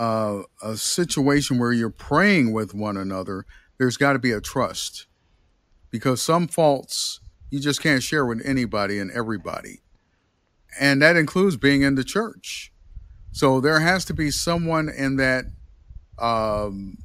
uh, 0.01 0.43
a 0.63 0.77
situation 0.77 1.59
where 1.59 1.73
you're 1.73 1.89
praying 1.89 2.53
with 2.53 2.73
one 2.73 2.95
another 2.95 3.45
there's 3.77 3.97
got 3.97 4.13
to 4.13 4.19
be 4.19 4.31
a 4.31 4.39
trust 4.39 5.07
because 5.89 6.21
some 6.21 6.47
faults 6.47 7.19
you 7.49 7.59
just 7.59 7.83
can't 7.83 8.01
share 8.01 8.25
with 8.25 8.41
anybody 8.45 8.97
and 8.97 9.11
everybody. 9.11 9.81
And 10.79 11.01
that 11.01 11.17
includes 11.17 11.57
being 11.57 11.81
in 11.81 11.95
the 11.95 12.05
church. 12.05 12.71
So 13.33 13.59
there 13.59 13.81
has 13.81 14.05
to 14.05 14.13
be 14.13 14.31
someone 14.31 14.87
in 14.87 15.17
that 15.17 15.45
um, 16.17 16.99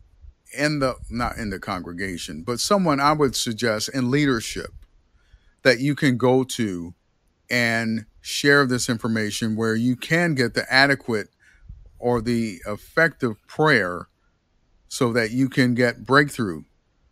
in 0.56 0.78
the 0.78 0.94
not 1.10 1.36
in 1.36 1.50
the 1.50 1.58
congregation 1.58 2.42
but 2.42 2.60
someone 2.60 3.00
i 3.00 3.12
would 3.12 3.36
suggest 3.36 3.88
in 3.90 4.10
leadership 4.10 4.72
that 5.62 5.80
you 5.80 5.94
can 5.94 6.16
go 6.16 6.44
to 6.44 6.94
and 7.50 8.06
share 8.20 8.66
this 8.66 8.88
information 8.88 9.56
where 9.56 9.74
you 9.74 9.96
can 9.96 10.34
get 10.34 10.54
the 10.54 10.72
adequate 10.72 11.28
or 11.98 12.20
the 12.20 12.60
effective 12.66 13.34
prayer 13.46 14.08
so 14.88 15.12
that 15.12 15.30
you 15.30 15.48
can 15.48 15.74
get 15.74 16.04
breakthrough. 16.04 16.62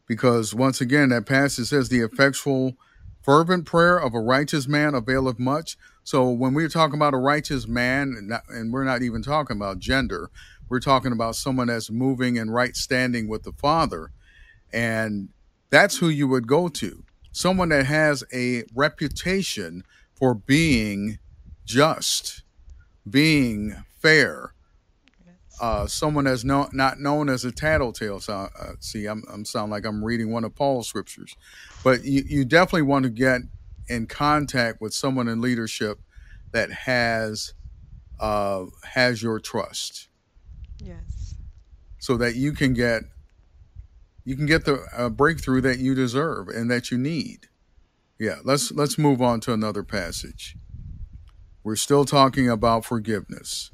Because 0.07 0.55
once 0.55 0.81
again, 0.81 1.09
that 1.09 1.27
passage 1.27 1.69
says 1.69 1.89
the 1.89 2.01
effectual, 2.01 2.75
fervent 3.23 3.65
prayer 3.65 3.97
of 3.97 4.15
a 4.15 4.21
righteous 4.21 4.69
man 4.69 4.95
availeth 4.95 5.39
much. 5.39 5.77
So 6.03 6.29
when 6.29 6.53
we're 6.53 6.69
talking 6.69 6.97
about 6.97 7.15
a 7.15 7.19
righteous 7.19 7.67
man, 7.67 8.15
and, 8.19 8.29
not, 8.29 8.43
and 8.49 8.73
we're 8.73 8.85
not 8.85 9.03
even 9.03 9.23
talking 9.23 9.57
about 9.57 9.79
gender, 9.79 10.31
we're 10.75 10.81
talking 10.81 11.13
about 11.13 11.37
someone 11.37 11.69
that's 11.69 11.89
moving 11.89 12.35
in 12.35 12.51
right 12.51 12.75
standing 12.75 13.29
with 13.29 13.45
the 13.45 13.53
Father. 13.53 14.11
And 14.73 15.29
that's 15.71 15.99
who 15.99 16.09
you 16.09 16.27
would 16.27 16.49
go 16.49 16.67
to. 16.67 17.05
Someone 17.31 17.69
that 17.69 17.87
has 17.87 18.25
a 18.33 18.65
reputation 18.75 19.85
for 20.17 20.35
being 20.35 21.21
just, 21.65 22.43
being 23.09 23.85
fair, 24.01 24.53
uh, 25.61 25.87
someone 25.87 26.25
that's 26.25 26.43
no, 26.43 26.69
not 26.73 26.99
known 26.99 27.29
as 27.29 27.45
a 27.45 27.53
tattletale. 27.53 28.19
So, 28.19 28.49
uh, 28.61 28.73
see, 28.81 29.07
I'm, 29.07 29.23
I'm 29.33 29.45
sound 29.45 29.71
like 29.71 29.87
I'm 29.87 30.05
reading 30.05 30.33
one 30.33 30.43
of 30.43 30.57
Paul's 30.57 30.89
scriptures, 30.89 31.37
but 31.85 32.03
you, 32.03 32.25
you 32.27 32.45
definitely 32.45 32.83
want 32.83 33.05
to 33.05 33.11
get 33.11 33.43
in 33.87 34.09
contact 34.09 34.81
with 34.81 34.93
someone 34.93 35.29
in 35.29 35.41
leadership 35.41 36.01
that 36.51 36.73
has 36.73 37.55
uh, 38.19 38.65
has 38.83 39.23
your 39.23 39.39
trust, 39.39 40.09
Yes. 40.85 41.35
so 41.99 42.17
that 42.19 42.37
you 42.37 42.53
can 42.53 42.75
get 42.75 43.05
you 44.25 44.37
can 44.37 44.47
get 44.47 44.65
the 44.65 44.87
uh, 44.97 45.09
breakthrough 45.09 45.61
that 45.63 45.79
you 45.79 45.95
deserve 45.95 46.49
and 46.49 46.71
that 46.71 46.91
you 46.91 46.99
need. 46.99 47.49
Yeah, 48.19 48.37
let's 48.45 48.71
let's 48.73 48.99
move 48.99 49.21
on 49.21 49.41
to 49.41 49.53
another 49.53 49.83
passage. 49.83 50.57
We're 51.63 51.77
still 51.77 52.05
talking 52.05 52.49
about 52.49 52.85
forgiveness. 52.85 53.71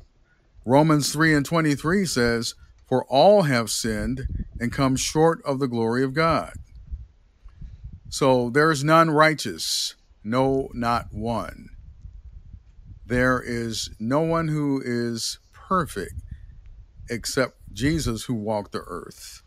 Romans 0.64 1.12
3 1.12 1.34
and 1.34 1.46
23 1.46 2.06
says, 2.06 2.54
For 2.86 3.04
all 3.06 3.42
have 3.42 3.70
sinned 3.70 4.28
and 4.60 4.72
come 4.72 4.94
short 4.94 5.42
of 5.44 5.58
the 5.58 5.66
glory 5.66 6.04
of 6.04 6.14
God. 6.14 6.52
So 8.08 8.50
there 8.50 8.70
is 8.70 8.84
none 8.84 9.10
righteous, 9.10 9.96
no, 10.22 10.68
not 10.72 11.06
one. 11.12 11.70
There 13.04 13.42
is 13.44 13.90
no 13.98 14.20
one 14.20 14.48
who 14.48 14.80
is 14.84 15.40
perfect 15.52 16.14
except 17.10 17.58
Jesus 17.72 18.24
who 18.24 18.34
walked 18.34 18.72
the 18.72 18.82
earth. 18.86 19.42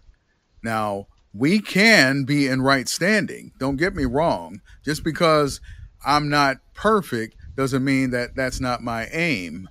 Now, 0.64 1.08
we 1.34 1.60
can 1.60 2.26
be 2.26 2.48
in 2.48 2.62
right 2.62 2.88
standing. 2.88 3.54
Don't 3.58 3.78
get 3.78 3.96
me 3.96 4.06
wrong. 4.06 4.62
Just 4.86 5.04
because 5.04 5.60
I'm 6.06 6.30
not 6.30 6.58
perfect 6.74 7.36
doesn't 7.56 7.84
mean 7.84 8.12
that 8.12 8.36
that's 8.36 8.60
not 8.60 8.84
my 8.84 9.08
aim 9.12 9.70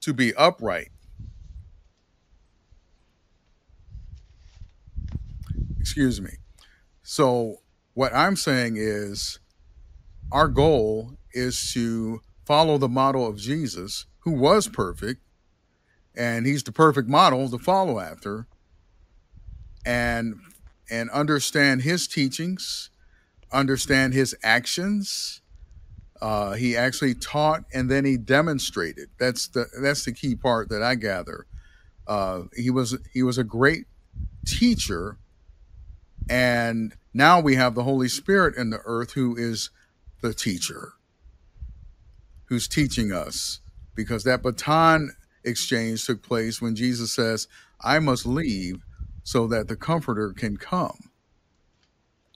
to 0.00 0.12
be 0.12 0.34
upright. 0.34 0.90
Excuse 5.80 6.20
me. 6.20 6.30
So, 7.02 7.56
what 7.94 8.14
I'm 8.14 8.36
saying 8.36 8.76
is 8.76 9.38
our 10.32 10.48
goal 10.48 11.12
is 11.32 11.72
to 11.72 12.20
follow 12.44 12.78
the 12.78 12.88
model 12.88 13.26
of 13.26 13.36
Jesus, 13.36 14.06
who 14.20 14.32
was 14.32 14.68
perfect, 14.68 15.20
and 16.16 16.46
he's 16.46 16.62
the 16.62 16.72
perfect 16.72 17.08
model 17.08 17.48
to 17.50 17.58
follow 17.58 17.98
after 17.98 18.46
and 19.84 20.36
and 20.90 21.10
understand 21.10 21.82
his 21.82 22.06
teachings, 22.06 22.90
understand 23.52 24.14
his 24.14 24.34
actions. 24.42 25.40
Uh, 26.20 26.52
he 26.52 26.76
actually 26.76 27.14
taught 27.14 27.64
and 27.72 27.90
then 27.90 28.04
he 28.04 28.16
demonstrated. 28.16 29.08
That's 29.18 29.48
the 29.48 29.66
that's 29.80 30.04
the 30.04 30.12
key 30.12 30.34
part 30.34 30.68
that 30.70 30.82
I 30.82 30.94
gather. 30.94 31.46
Uh, 32.06 32.42
he 32.54 32.70
was 32.70 32.96
he 33.12 33.22
was 33.22 33.38
a 33.38 33.44
great 33.44 33.86
teacher, 34.46 35.18
and 36.28 36.94
now 37.12 37.40
we 37.40 37.56
have 37.56 37.74
the 37.74 37.84
Holy 37.84 38.08
Spirit 38.08 38.56
in 38.56 38.70
the 38.70 38.80
earth 38.84 39.12
who 39.12 39.36
is 39.36 39.70
the 40.20 40.34
teacher, 40.34 40.92
who's 42.46 42.68
teaching 42.68 43.12
us. 43.12 43.60
Because 43.94 44.24
that 44.24 44.42
baton 44.42 45.14
exchange 45.44 46.06
took 46.06 46.22
place 46.22 46.60
when 46.60 46.74
Jesus 46.76 47.12
says, 47.12 47.48
"I 47.80 47.98
must 47.98 48.26
leave." 48.26 48.82
so 49.24 49.46
that 49.48 49.68
the 49.68 49.76
comforter 49.76 50.32
can 50.32 50.56
come. 50.58 51.10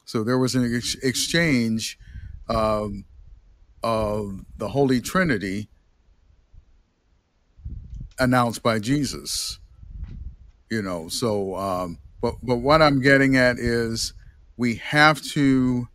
So 0.06 0.24
there 0.24 0.38
was 0.38 0.54
an 0.54 0.74
ex- 0.74 0.96
exchange 0.96 1.98
um, 2.48 3.04
of 3.82 4.40
the 4.56 4.68
Holy 4.68 5.00
Trinity 5.00 5.68
announced 8.18 8.62
by 8.62 8.78
Jesus. 8.78 9.60
You 10.70 10.82
know, 10.82 11.08
so 11.08 11.56
um, 11.56 11.98
but 12.20 12.34
but 12.42 12.56
what 12.56 12.82
I'm 12.82 13.00
getting 13.00 13.36
at 13.36 13.58
is 13.58 14.12
we 14.56 14.76
have 14.76 15.22
to 15.32 15.88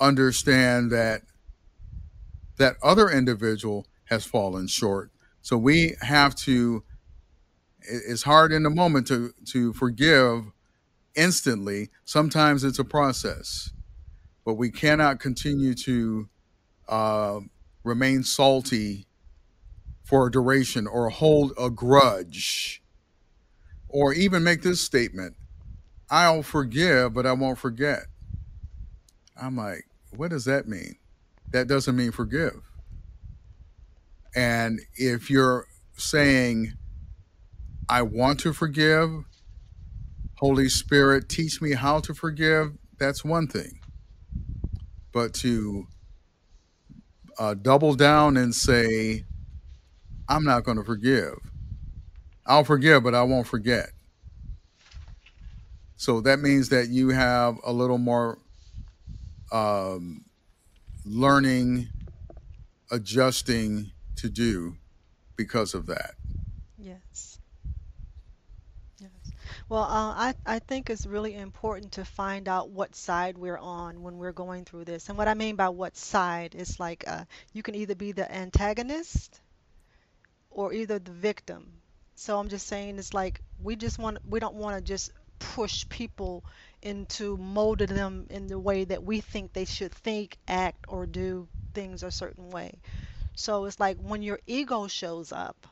understand 0.00 0.90
that 0.90 1.22
that 2.56 2.76
other 2.82 3.08
individual 3.08 3.86
has 4.06 4.24
fallen 4.24 4.66
short. 4.66 5.10
So 5.44 5.58
we 5.58 5.94
have 6.00 6.34
to 6.36 6.82
it's 7.80 8.22
hard 8.22 8.50
in 8.50 8.62
the 8.62 8.70
moment 8.70 9.06
to 9.08 9.34
to 9.52 9.74
forgive 9.74 10.50
instantly. 11.14 11.90
Sometimes 12.06 12.64
it's 12.64 12.78
a 12.78 12.84
process, 12.84 13.70
but 14.46 14.54
we 14.54 14.70
cannot 14.70 15.20
continue 15.20 15.74
to 15.74 16.30
uh, 16.88 17.40
remain 17.84 18.22
salty 18.22 19.06
for 20.02 20.28
a 20.28 20.30
duration 20.30 20.86
or 20.86 21.10
hold 21.10 21.52
a 21.60 21.68
grudge, 21.68 22.82
or 23.86 24.14
even 24.14 24.42
make 24.42 24.62
this 24.62 24.80
statement: 24.80 25.36
"I'll 26.08 26.42
forgive, 26.42 27.12
but 27.12 27.26
I 27.26 27.32
won't 27.32 27.58
forget." 27.58 28.06
I'm 29.38 29.58
like, 29.58 29.84
what 30.16 30.30
does 30.30 30.46
that 30.46 30.68
mean? 30.68 30.96
That 31.50 31.66
doesn't 31.68 31.96
mean 31.96 32.12
forgive. 32.12 32.62
And 34.34 34.80
if 34.96 35.30
you're 35.30 35.66
saying 35.96 36.74
I 37.88 38.02
want 38.02 38.40
to 38.40 38.52
forgive. 38.52 39.10
Holy 40.38 40.68
Spirit, 40.68 41.28
teach 41.28 41.60
me 41.60 41.72
how 41.72 42.00
to 42.00 42.14
forgive. 42.14 42.72
That's 42.98 43.24
one 43.24 43.46
thing. 43.46 43.80
But 45.12 45.34
to 45.34 45.86
uh, 47.38 47.54
double 47.54 47.94
down 47.94 48.36
and 48.36 48.54
say, 48.54 49.24
I'm 50.28 50.44
not 50.44 50.64
going 50.64 50.78
to 50.78 50.84
forgive. 50.84 51.34
I'll 52.46 52.64
forgive, 52.64 53.02
but 53.02 53.14
I 53.14 53.22
won't 53.22 53.46
forget. 53.46 53.90
So 55.96 56.20
that 56.22 56.40
means 56.40 56.70
that 56.70 56.88
you 56.88 57.10
have 57.10 57.58
a 57.64 57.72
little 57.72 57.98
more 57.98 58.38
um, 59.52 60.24
learning, 61.04 61.88
adjusting 62.90 63.92
to 64.16 64.28
do 64.28 64.76
because 65.36 65.74
of 65.74 65.86
that. 65.86 66.14
Yes. 66.78 67.38
Well, 69.68 69.82
uh, 69.82 70.14
I, 70.14 70.34
I 70.44 70.58
think 70.58 70.90
it's 70.90 71.06
really 71.06 71.34
important 71.34 71.92
to 71.92 72.04
find 72.04 72.48
out 72.48 72.70
what 72.70 72.94
side 72.94 73.38
we're 73.38 73.58
on 73.58 74.02
when 74.02 74.18
we're 74.18 74.32
going 74.32 74.64
through 74.64 74.84
this. 74.84 75.08
And 75.08 75.16
what 75.16 75.28
I 75.28 75.34
mean 75.34 75.56
by 75.56 75.70
what 75.70 75.96
side 75.96 76.54
is 76.54 76.78
like 76.78 77.04
uh, 77.06 77.24
you 77.52 77.62
can 77.62 77.74
either 77.74 77.94
be 77.94 78.12
the 78.12 78.30
antagonist 78.30 79.40
or 80.50 80.72
either 80.72 80.98
the 80.98 81.12
victim. 81.12 81.72
So 82.14 82.38
I'm 82.38 82.48
just 82.48 82.66
saying 82.66 82.98
it's 82.98 83.14
like 83.14 83.40
we 83.62 83.76
just 83.76 83.98
want 83.98 84.18
we 84.28 84.38
don't 84.38 84.54
want 84.54 84.76
to 84.76 84.82
just 84.82 85.10
push 85.38 85.88
people 85.88 86.44
into 86.82 87.36
molding 87.36 87.94
them 87.94 88.26
in 88.30 88.46
the 88.46 88.58
way 88.58 88.84
that 88.84 89.02
we 89.02 89.20
think 89.20 89.52
they 89.52 89.64
should 89.64 89.92
think, 89.92 90.36
act, 90.46 90.84
or 90.88 91.06
do 91.06 91.48
things 91.72 92.02
a 92.02 92.10
certain 92.10 92.50
way. 92.50 92.78
So 93.36 93.64
it's 93.66 93.78
like 93.80 93.98
when 93.98 94.22
your 94.22 94.40
ego 94.46 94.88
shows 94.88 95.32
up 95.32 95.66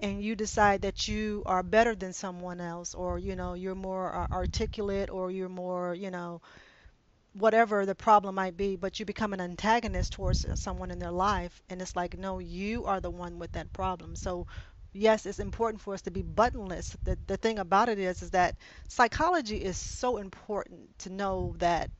and 0.00 0.22
you 0.22 0.34
decide 0.34 0.82
that 0.82 1.06
you 1.08 1.42
are 1.46 1.62
better 1.62 1.94
than 1.94 2.12
someone 2.12 2.60
else 2.60 2.94
or 2.94 3.18
you 3.18 3.36
know 3.36 3.54
you're 3.54 3.74
more 3.74 4.26
articulate 4.32 5.10
or 5.10 5.30
you're 5.30 5.48
more 5.48 5.94
you 5.94 6.10
know 6.10 6.40
whatever 7.34 7.86
the 7.86 7.94
problem 7.94 8.34
might 8.34 8.56
be 8.56 8.76
but 8.76 8.98
you 9.00 9.06
become 9.06 9.32
an 9.32 9.40
antagonist 9.40 10.12
towards 10.12 10.46
someone 10.60 10.90
in 10.90 10.98
their 10.98 11.12
life 11.12 11.62
and 11.70 11.80
it's 11.82 11.96
like 11.96 12.18
no 12.18 12.38
you 12.40 12.86
are 12.86 13.00
the 13.00 13.10
one 13.10 13.38
with 13.38 13.52
that 13.52 13.72
problem. 13.72 14.16
So 14.16 14.46
yes 14.92 15.26
it's 15.26 15.38
important 15.40 15.82
for 15.82 15.94
us 15.94 16.02
to 16.02 16.10
be 16.10 16.22
buttonless. 16.22 16.96
The, 17.04 17.18
the 17.26 17.36
thing 17.36 17.58
about 17.58 17.88
it 17.88 17.98
is 17.98 18.22
is 18.22 18.30
that 18.32 18.56
psychology 18.88 19.58
is 19.58 19.76
so 19.78 20.18
important 20.18 20.98
to 21.00 21.10
know 21.10 21.54
that 21.58 21.90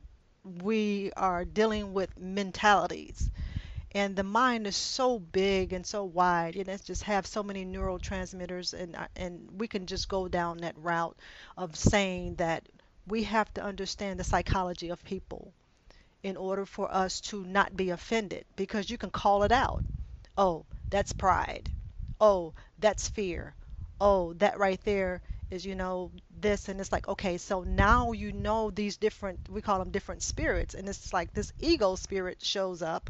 we 0.43 1.11
are 1.17 1.45
dealing 1.45 1.93
with 1.93 2.17
mentalities 2.19 3.29
and 3.93 4.15
the 4.15 4.23
mind 4.23 4.67
is 4.67 4.75
so 4.75 5.19
big 5.19 5.73
and 5.73 5.85
so 5.85 6.03
wide 6.03 6.55
and 6.55 6.67
it 6.67 6.83
just 6.83 7.03
have 7.03 7.25
so 7.27 7.43
many 7.43 7.65
neurotransmitters 7.65 8.73
and 8.73 8.95
uh, 8.95 9.07
and 9.15 9.49
we 9.59 9.67
can 9.67 9.85
just 9.85 10.09
go 10.09 10.27
down 10.27 10.57
that 10.57 10.77
route 10.77 11.17
of 11.57 11.75
saying 11.75 12.35
that 12.35 12.67
we 13.07 13.23
have 13.23 13.53
to 13.53 13.63
understand 13.63 14.19
the 14.19 14.23
psychology 14.23 14.89
of 14.89 15.03
people 15.03 15.53
in 16.23 16.37
order 16.37 16.65
for 16.65 16.91
us 16.93 17.21
to 17.21 17.43
not 17.45 17.75
be 17.75 17.89
offended 17.91 18.45
because 18.55 18.89
you 18.89 18.97
can 18.97 19.11
call 19.11 19.43
it 19.43 19.51
out. 19.51 19.83
Oh 20.37 20.65
that's 20.89 21.13
pride. 21.13 21.69
Oh 22.19 22.53
that's 22.79 23.07
fear. 23.09 23.55
Oh 23.99 24.33
that 24.33 24.57
right 24.59 24.81
there 24.83 25.21
is 25.49 25.65
you 25.65 25.75
know 25.75 26.11
this 26.39 26.69
and 26.69 26.79
it's 26.79 26.91
like 26.91 27.07
okay 27.07 27.37
so 27.37 27.63
now 27.63 28.11
you 28.13 28.31
know 28.31 28.71
these 28.71 28.97
different 28.97 29.39
we 29.49 29.61
call 29.61 29.79
them 29.79 29.91
different 29.91 30.23
spirits 30.23 30.73
and 30.75 30.87
it's 30.89 31.13
like 31.13 31.33
this 31.33 31.51
ego 31.59 31.95
spirit 31.95 32.43
shows 32.43 32.81
up 32.81 33.09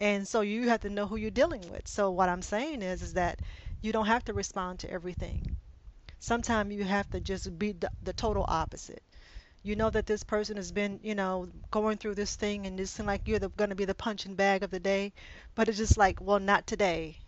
and 0.00 0.26
so 0.28 0.40
you 0.42 0.68
have 0.68 0.80
to 0.80 0.90
know 0.90 1.06
who 1.06 1.16
you're 1.16 1.30
dealing 1.30 1.68
with. 1.70 1.88
So 1.88 2.10
what 2.10 2.28
I'm 2.28 2.42
saying 2.42 2.82
is 2.82 3.02
is 3.02 3.14
that 3.14 3.40
you 3.80 3.92
don't 3.92 4.06
have 4.06 4.24
to 4.26 4.32
respond 4.34 4.80
to 4.80 4.90
everything. 4.90 5.56
Sometimes 6.20 6.72
you 6.74 6.84
have 6.84 7.10
to 7.10 7.20
just 7.20 7.58
be 7.58 7.72
the, 7.72 7.90
the 8.02 8.12
total 8.12 8.44
opposite. 8.48 9.02
You 9.62 9.76
know 9.76 9.90
that 9.90 10.06
this 10.06 10.22
person 10.24 10.56
has 10.56 10.72
been, 10.72 11.00
you 11.02 11.14
know, 11.14 11.48
going 11.70 11.98
through 11.98 12.14
this 12.16 12.36
thing 12.36 12.66
and 12.66 12.78
it 12.80 12.86
seems 12.88 13.06
like 13.06 13.28
you're 13.28 13.40
going 13.40 13.70
to 13.70 13.76
be 13.76 13.84
the 13.84 13.94
punching 13.94 14.34
bag 14.36 14.62
of 14.62 14.70
the 14.70 14.80
day, 14.80 15.12
but 15.54 15.68
it's 15.68 15.78
just 15.78 15.98
like, 15.98 16.20
well, 16.20 16.40
not 16.40 16.66
today. 16.66 17.18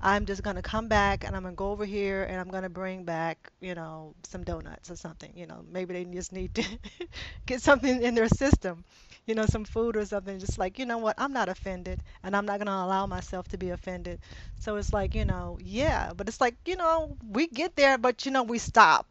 I'm 0.00 0.26
just 0.26 0.42
going 0.42 0.56
to 0.56 0.62
come 0.62 0.88
back 0.88 1.24
and 1.24 1.36
I'm 1.36 1.42
going 1.42 1.54
to 1.54 1.58
go 1.58 1.70
over 1.72 1.84
here 1.84 2.24
and 2.24 2.40
I'm 2.40 2.48
going 2.48 2.62
to 2.64 2.70
bring 2.70 3.04
back, 3.04 3.50
you 3.60 3.74
know, 3.74 4.14
some 4.24 4.44
donuts 4.44 4.90
or 4.90 4.96
something. 4.96 5.32
You 5.36 5.46
know, 5.46 5.64
maybe 5.70 5.94
they 5.94 6.04
just 6.06 6.32
need 6.32 6.54
to 6.56 6.64
get 7.46 7.62
something 7.62 8.02
in 8.02 8.14
their 8.14 8.28
system 8.28 8.84
you 9.30 9.36
know, 9.36 9.46
some 9.46 9.64
food 9.64 9.96
or 9.96 10.06
something, 10.06 10.40
just 10.40 10.58
like, 10.58 10.78
you 10.80 10.86
know 10.86 10.98
what, 10.98 11.16
I'm 11.18 11.32
not 11.32 11.48
offended 11.48 12.02
and 12.24 12.36
I'm 12.36 12.46
not 12.46 12.58
going 12.58 12.66
to 12.66 12.72
allow 12.72 13.06
myself 13.06 13.48
to 13.50 13.58
be 13.58 13.70
offended. 13.70 14.20
So 14.60 14.76
it's 14.76 14.92
like, 14.92 15.14
you 15.14 15.24
know, 15.26 15.58
yeah, 15.62 16.12
but 16.16 16.28
it's 16.28 16.42
like, 16.42 16.56
you 16.66 16.76
know, 16.76 17.16
we 17.30 17.48
get 17.48 17.76
there, 17.76 17.98
but, 17.98 18.26
you 18.26 18.32
know, 18.32 18.44
we 18.44 18.58
stop. 18.58 19.06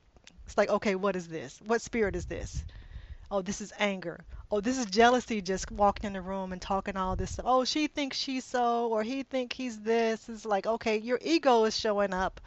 It's 0.45 0.57
like, 0.57 0.69
okay, 0.69 0.95
what 0.95 1.17
is 1.17 1.29
this? 1.29 1.59
What 1.65 1.81
spirit 1.81 2.17
is 2.17 2.25
this? 2.27 2.65
Oh, 3.31 3.41
this 3.41 3.61
is 3.61 3.73
anger. 3.79 4.25
Oh, 4.51 4.61
this 4.61 4.77
is 4.79 4.87
jealousy 4.87 5.41
just 5.41 5.71
walking 5.71 6.07
in 6.07 6.13
the 6.13 6.21
room 6.21 6.53
and 6.53 6.61
talking 6.61 6.97
all 6.97 7.15
this 7.17 7.31
stuff. 7.33 7.45
Oh, 7.49 7.65
she 7.65 7.87
thinks 7.87 8.17
she's 8.17 8.45
so, 8.45 8.89
or 8.89 9.03
he 9.03 9.23
think 9.23 9.53
he's 9.53 9.81
this. 9.81 10.29
It's 10.29 10.45
like, 10.45 10.67
okay, 10.67 10.97
your 10.99 11.19
ego 11.23 11.65
is 11.65 11.77
showing 11.77 12.13
up. 12.13 12.41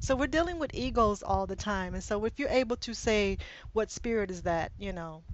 So 0.00 0.16
we're 0.16 0.28
dealing 0.28 0.58
with 0.60 0.74
egos 0.74 1.22
all 1.22 1.46
the 1.46 1.56
time. 1.56 1.94
And 1.94 2.04
so 2.04 2.24
if 2.26 2.38
you're 2.38 2.50
able 2.50 2.76
to 2.78 2.94
say, 2.94 3.38
what 3.74 3.90
spirit 3.90 4.30
is 4.30 4.42
that, 4.44 4.72
you 4.78 4.92
know, 4.92 5.24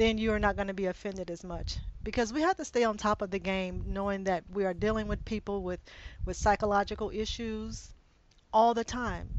then 0.00 0.18
you're 0.18 0.38
not 0.40 0.56
going 0.56 0.68
to 0.68 0.74
be 0.74 0.86
offended 0.86 1.30
as 1.30 1.44
much. 1.44 1.78
Because 2.02 2.32
we 2.32 2.42
have 2.42 2.56
to 2.56 2.64
stay 2.64 2.84
on 2.84 2.96
top 2.96 3.22
of 3.22 3.30
the 3.30 3.38
game 3.38 3.84
knowing 3.88 4.24
that 4.24 4.44
we 4.50 4.64
are 4.64 4.74
dealing 4.74 5.08
with 5.08 5.24
people 5.24 5.62
with 5.62 5.80
with 6.24 6.36
psychological 6.36 7.10
issues 7.10 7.94
all 8.52 8.74
the 8.74 8.84
time. 8.84 9.30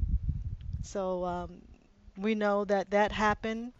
So 0.84 1.26
um, 1.26 1.62
we 2.18 2.36
know 2.36 2.66
that 2.66 2.92
that 2.92 3.12
happened 3.12 3.74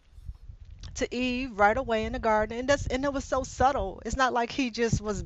to 0.94 1.14
eve 1.14 1.58
right 1.58 1.76
away 1.76 2.04
in 2.04 2.12
the 2.12 2.18
garden 2.18 2.58
and 2.58 2.68
that's 2.68 2.86
and 2.86 3.04
it 3.04 3.12
was 3.12 3.24
so 3.24 3.42
subtle. 3.44 4.02
It's 4.04 4.16
not 4.16 4.32
like 4.32 4.50
he 4.50 4.70
just 4.70 5.00
was 5.00 5.24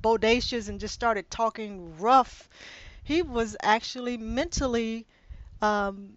bodacious 0.00 0.68
and 0.68 0.80
just 0.80 0.94
started 0.94 1.30
talking 1.30 1.96
rough. 1.98 2.48
He 3.04 3.22
was 3.22 3.56
actually 3.62 4.16
mentally 4.18 5.06
um, 5.62 6.14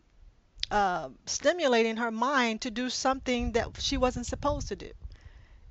uh, 0.72 1.10
stimulating 1.26 1.98
her 1.98 2.12
mind 2.12 2.62
to 2.62 2.72
do 2.72 2.90
something 2.90 3.54
that 3.54 3.68
she 3.80 3.98
wasn't 3.98 4.26
supposed 4.28 4.68
to 4.70 4.76
do. 4.76 4.92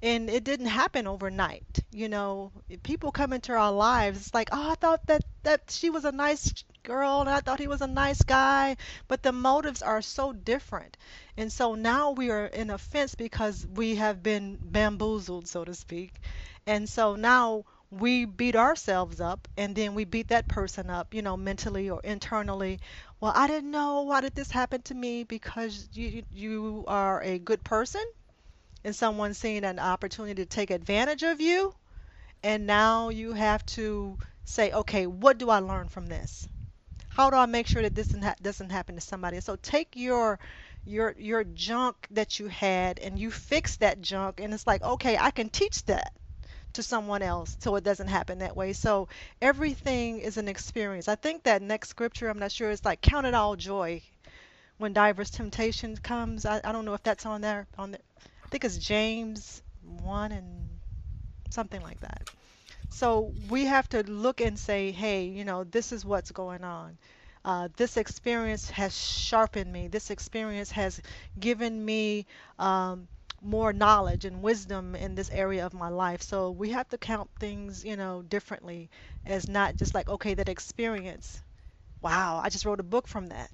And 0.03 0.31
it 0.31 0.45
didn't 0.45 0.67
happen 0.67 1.07
overnight. 1.07 1.81
You 1.91 2.09
know, 2.09 2.53
people 2.83 3.13
come 3.13 3.33
into 3.33 3.53
our 3.53 3.73
lives. 3.73 4.19
It's 4.21 4.35
like, 4.35 4.49
oh, 4.53 4.73
I 4.73 4.75
thought 4.77 5.07
that 5.07 5.25
that 5.43 5.71
she 5.71 5.91
was 5.91 6.05
a 6.07 6.13
nice 6.13 6.53
girl, 6.83 7.21
and 7.21 7.31
I 7.31 7.41
thought 7.41 7.61
he 7.61 7.69
was 7.69 7.81
a 7.83 7.87
nice 7.87 8.23
guy, 8.23 8.77
but 9.09 9.23
the 9.23 9.33
motives 9.33 9.83
are 9.83 10.03
so 10.03 10.33
different. 10.33 10.97
And 11.37 11.53
so 11.53 11.75
now 11.75 12.11
we 12.13 12.31
are 12.31 12.47
in 12.47 12.71
offense 12.71 13.15
because 13.15 13.67
we 13.67 13.97
have 13.97 14.23
been 14.23 14.59
bamboozled, 14.63 15.49
so 15.49 15.65
to 15.65 15.75
speak. 15.75 16.21
And 16.67 16.89
so 16.89 17.17
now 17.17 17.65
we 17.91 18.25
beat 18.25 18.55
ourselves 18.57 19.21
up 19.21 19.49
and 19.57 19.75
then 19.75 19.95
we 19.95 20.05
beat 20.05 20.29
that 20.29 20.49
person 20.49 20.91
up, 20.91 21.15
you 21.15 21.23
know, 21.23 21.37
mentally 21.37 21.89
or 21.91 22.01
internally. 22.03 22.81
Well, 23.21 23.33
I 23.35 23.47
didn't 23.47 23.71
know 23.71 24.01
why 24.03 24.23
did 24.23 24.35
this 24.35 24.51
happen 24.51 24.81
to 24.85 24.95
me 24.95 25.23
because 25.25 25.89
you 25.93 26.25
you 26.31 26.85
are 26.89 27.23
a 27.23 27.39
good 27.39 27.63
person 27.63 28.03
and 28.85 28.97
someone 28.97 29.35
seeing 29.35 29.65
an 29.65 29.79
opportunity 29.79 30.43
to 30.43 30.47
take 30.47 30.71
advantage 30.71 31.23
of 31.23 31.41
you 31.41 31.75
and 32.43 32.67
now 32.67 33.11
you 33.11 33.33
have 33.35 33.65
to 33.67 34.19
say, 34.45 34.73
okay, 34.73 35.07
what 35.07 35.39
do 35.39 35.51
I 35.51 35.61
learn 35.61 35.89
from 35.89 36.07
this? 36.07 36.49
How 37.09 37.31
do 37.31 37.37
I 37.37 37.47
make 37.47 37.67
sure 37.69 37.83
that 37.83 37.95
this 37.95 38.09
doesn't, 38.09 38.23
ha- 38.25 38.37
doesn't 38.43 38.71
happen 38.71 38.97
to 38.97 39.01
somebody? 39.03 39.41
So 39.41 39.57
take 39.57 39.97
your 39.97 40.39
your 40.85 41.15
your 41.19 41.45
junk 41.45 42.07
that 42.13 42.39
you 42.41 42.49
had 42.49 42.99
and 43.01 43.19
you 43.19 43.31
fix 43.31 43.77
that 43.79 44.01
junk 44.03 44.41
and 44.41 44.55
it's 44.55 44.67
like, 44.67 44.83
okay, 44.83 45.19
I 45.19 45.31
can 45.33 45.51
teach 45.51 45.85
that 45.87 46.13
to 46.77 46.83
someone 46.83 47.23
else 47.23 47.57
so 47.61 47.77
it 47.77 47.85
doesn't 47.85 48.09
happen 48.09 48.39
that 48.39 48.57
way. 48.57 48.73
So 48.73 49.09
everything 49.43 50.21
is 50.21 50.37
an 50.37 50.49
experience. 50.49 51.09
I 51.09 51.17
think 51.17 51.43
that 51.43 51.61
next 51.63 51.89
scripture, 51.89 52.29
I'm 52.29 52.39
not 52.39 52.53
sure, 52.53 52.71
is 52.71 52.85
like 52.85 53.01
count 53.01 53.27
it 53.27 53.35
all 53.35 53.57
joy 53.57 54.03
when 54.79 54.93
diverse 54.93 55.31
temptation 55.31 55.97
comes. 55.97 56.47
I, 56.47 56.61
I 56.65 56.73
don't 56.73 56.85
know 56.85 56.95
if 56.95 57.03
that's 57.03 57.27
on 57.27 57.41
there. 57.41 57.67
On 57.79 57.91
the, 57.93 57.99
I 58.45 58.49
think 58.49 58.65
it's 58.65 58.79
James 58.79 59.63
1 60.03 60.33
and 60.33 60.69
something 61.51 61.83
like 61.83 62.01
that. 62.01 62.31
So 62.91 63.33
we 63.51 63.65
have 63.67 63.89
to 63.91 64.03
look 64.05 64.41
and 64.41 64.59
say, 64.59 64.91
hey, 64.93 65.25
you 65.25 65.45
know, 65.45 65.65
this 65.65 65.93
is 65.93 66.05
what's 66.05 66.31
going 66.31 66.65
on. 66.65 66.97
Uh, 67.45 67.69
this 67.77 67.97
experience 67.97 68.71
has 68.71 68.97
sharpened 68.97 69.73
me. 69.73 69.89
This 69.89 70.11
experience 70.11 70.71
has 70.73 71.01
given 71.39 71.85
me 71.85 72.27
um, 72.59 73.07
more 73.43 73.73
knowledge 73.73 74.25
and 74.25 74.43
wisdom 74.43 74.95
in 74.95 75.15
this 75.15 75.31
area 75.31 75.67
of 75.67 75.75
my 75.75 75.89
life. 75.89 76.23
So 76.23 76.51
we 76.51 76.71
have 76.71 76.89
to 76.91 76.99
count 76.99 77.31
things, 77.39 77.85
you 77.85 77.97
know, 77.97 78.23
differently 78.23 78.91
as 79.25 79.49
not 79.49 79.77
just 79.77 79.95
like, 79.95 80.09
okay, 80.09 80.35
that 80.35 80.49
experience. 80.49 81.43
Wow, 82.03 82.41
I 82.43 82.51
just 82.51 82.65
wrote 82.67 82.81
a 82.81 82.85
book 82.85 83.09
from 83.09 83.29
that. 83.29 83.51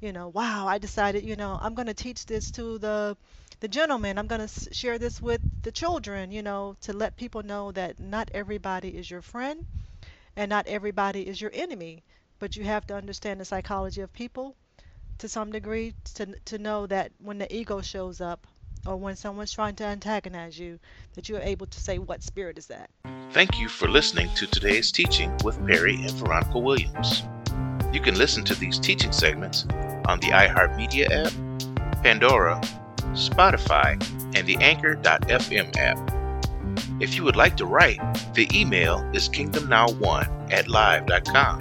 You 0.00 0.12
know, 0.12 0.28
wow, 0.28 0.66
I 0.68 0.78
decided, 0.78 1.24
you 1.24 1.36
know, 1.36 1.58
I'm 1.60 1.74
going 1.74 1.86
to 1.86 1.94
teach 1.94 2.26
this 2.26 2.50
to 2.52 2.78
the 2.78 3.16
the 3.60 3.68
gentleman. 3.68 4.18
I'm 4.18 4.26
going 4.26 4.46
to 4.46 4.74
share 4.74 4.98
this 4.98 5.20
with 5.22 5.40
the 5.62 5.72
children, 5.72 6.32
you 6.32 6.42
know, 6.42 6.76
to 6.82 6.92
let 6.92 7.16
people 7.16 7.42
know 7.42 7.72
that 7.72 7.98
not 8.00 8.30
everybody 8.34 8.90
is 8.96 9.10
your 9.10 9.22
friend 9.22 9.66
and 10.36 10.48
not 10.50 10.66
everybody 10.66 11.26
is 11.26 11.40
your 11.40 11.50
enemy, 11.54 12.04
but 12.40 12.56
you 12.56 12.64
have 12.64 12.86
to 12.88 12.96
understand 12.96 13.40
the 13.40 13.44
psychology 13.44 14.00
of 14.02 14.12
people 14.12 14.56
to 15.18 15.28
some 15.28 15.52
degree 15.52 15.94
to 16.14 16.26
to 16.46 16.58
know 16.58 16.86
that 16.86 17.12
when 17.18 17.38
the 17.38 17.54
ego 17.54 17.80
shows 17.80 18.20
up, 18.20 18.46
or 18.86 18.96
when 18.96 19.16
someone's 19.16 19.52
trying 19.52 19.74
to 19.76 19.84
antagonize 19.84 20.58
you, 20.58 20.78
that 21.14 21.28
you 21.28 21.36
are 21.36 21.42
able 21.42 21.66
to 21.66 21.80
say, 21.80 21.98
What 21.98 22.22
spirit 22.22 22.58
is 22.58 22.66
that? 22.66 22.90
Thank 23.32 23.58
you 23.58 23.68
for 23.68 23.88
listening 23.88 24.28
to 24.36 24.46
today's 24.46 24.90
teaching 24.90 25.36
with 25.44 25.64
Perry 25.66 25.94
and 25.96 26.12
Veronica 26.12 26.58
Williams. 26.58 27.22
You 27.92 28.00
can 28.00 28.16
listen 28.16 28.44
to 28.44 28.54
these 28.54 28.78
teaching 28.78 29.12
segments 29.12 29.64
on 30.06 30.20
the 30.20 30.28
iHeartMedia 30.28 31.26
app, 31.26 32.02
Pandora, 32.02 32.60
Spotify, 33.12 33.92
and 34.36 34.46
the 34.46 34.56
Anchor.fm 34.56 35.76
app. 35.76 36.20
If 37.00 37.16
you 37.16 37.24
would 37.24 37.36
like 37.36 37.56
to 37.56 37.66
write, 37.66 37.98
the 38.34 38.48
email 38.54 38.98
is 39.12 39.28
kingdomnow1 39.28 40.52
at 40.52 40.68
live.com. 40.68 41.58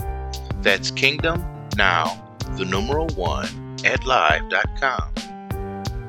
That's 0.62 0.91
kingdomnow, 0.91 2.58
the 2.58 2.65
numeral 2.65 3.08
1, 3.15 3.77
at 3.86 4.05
live.com. 4.05 5.09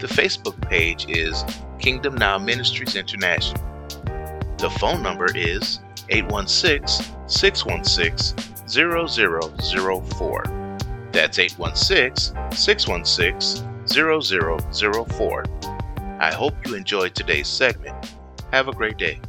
The 0.00 0.06
Facebook 0.06 0.58
page 0.70 1.10
is 1.10 1.44
Kingdom 1.78 2.14
Now 2.14 2.38
Ministries 2.38 2.96
International. 2.96 3.62
The 4.56 4.70
phone 4.70 5.02
number 5.02 5.26
is 5.36 5.80
816 6.08 7.04
616 7.26 8.34
0004. 8.66 10.42
That's 11.12 11.38
816 11.38 12.34
616 12.56 13.84
0004. 13.86 15.44
I 16.18 16.32
hope 16.32 16.54
you 16.66 16.74
enjoyed 16.76 17.14
today's 17.14 17.48
segment. 17.48 18.14
Have 18.52 18.68
a 18.68 18.72
great 18.72 18.96
day. 18.96 19.20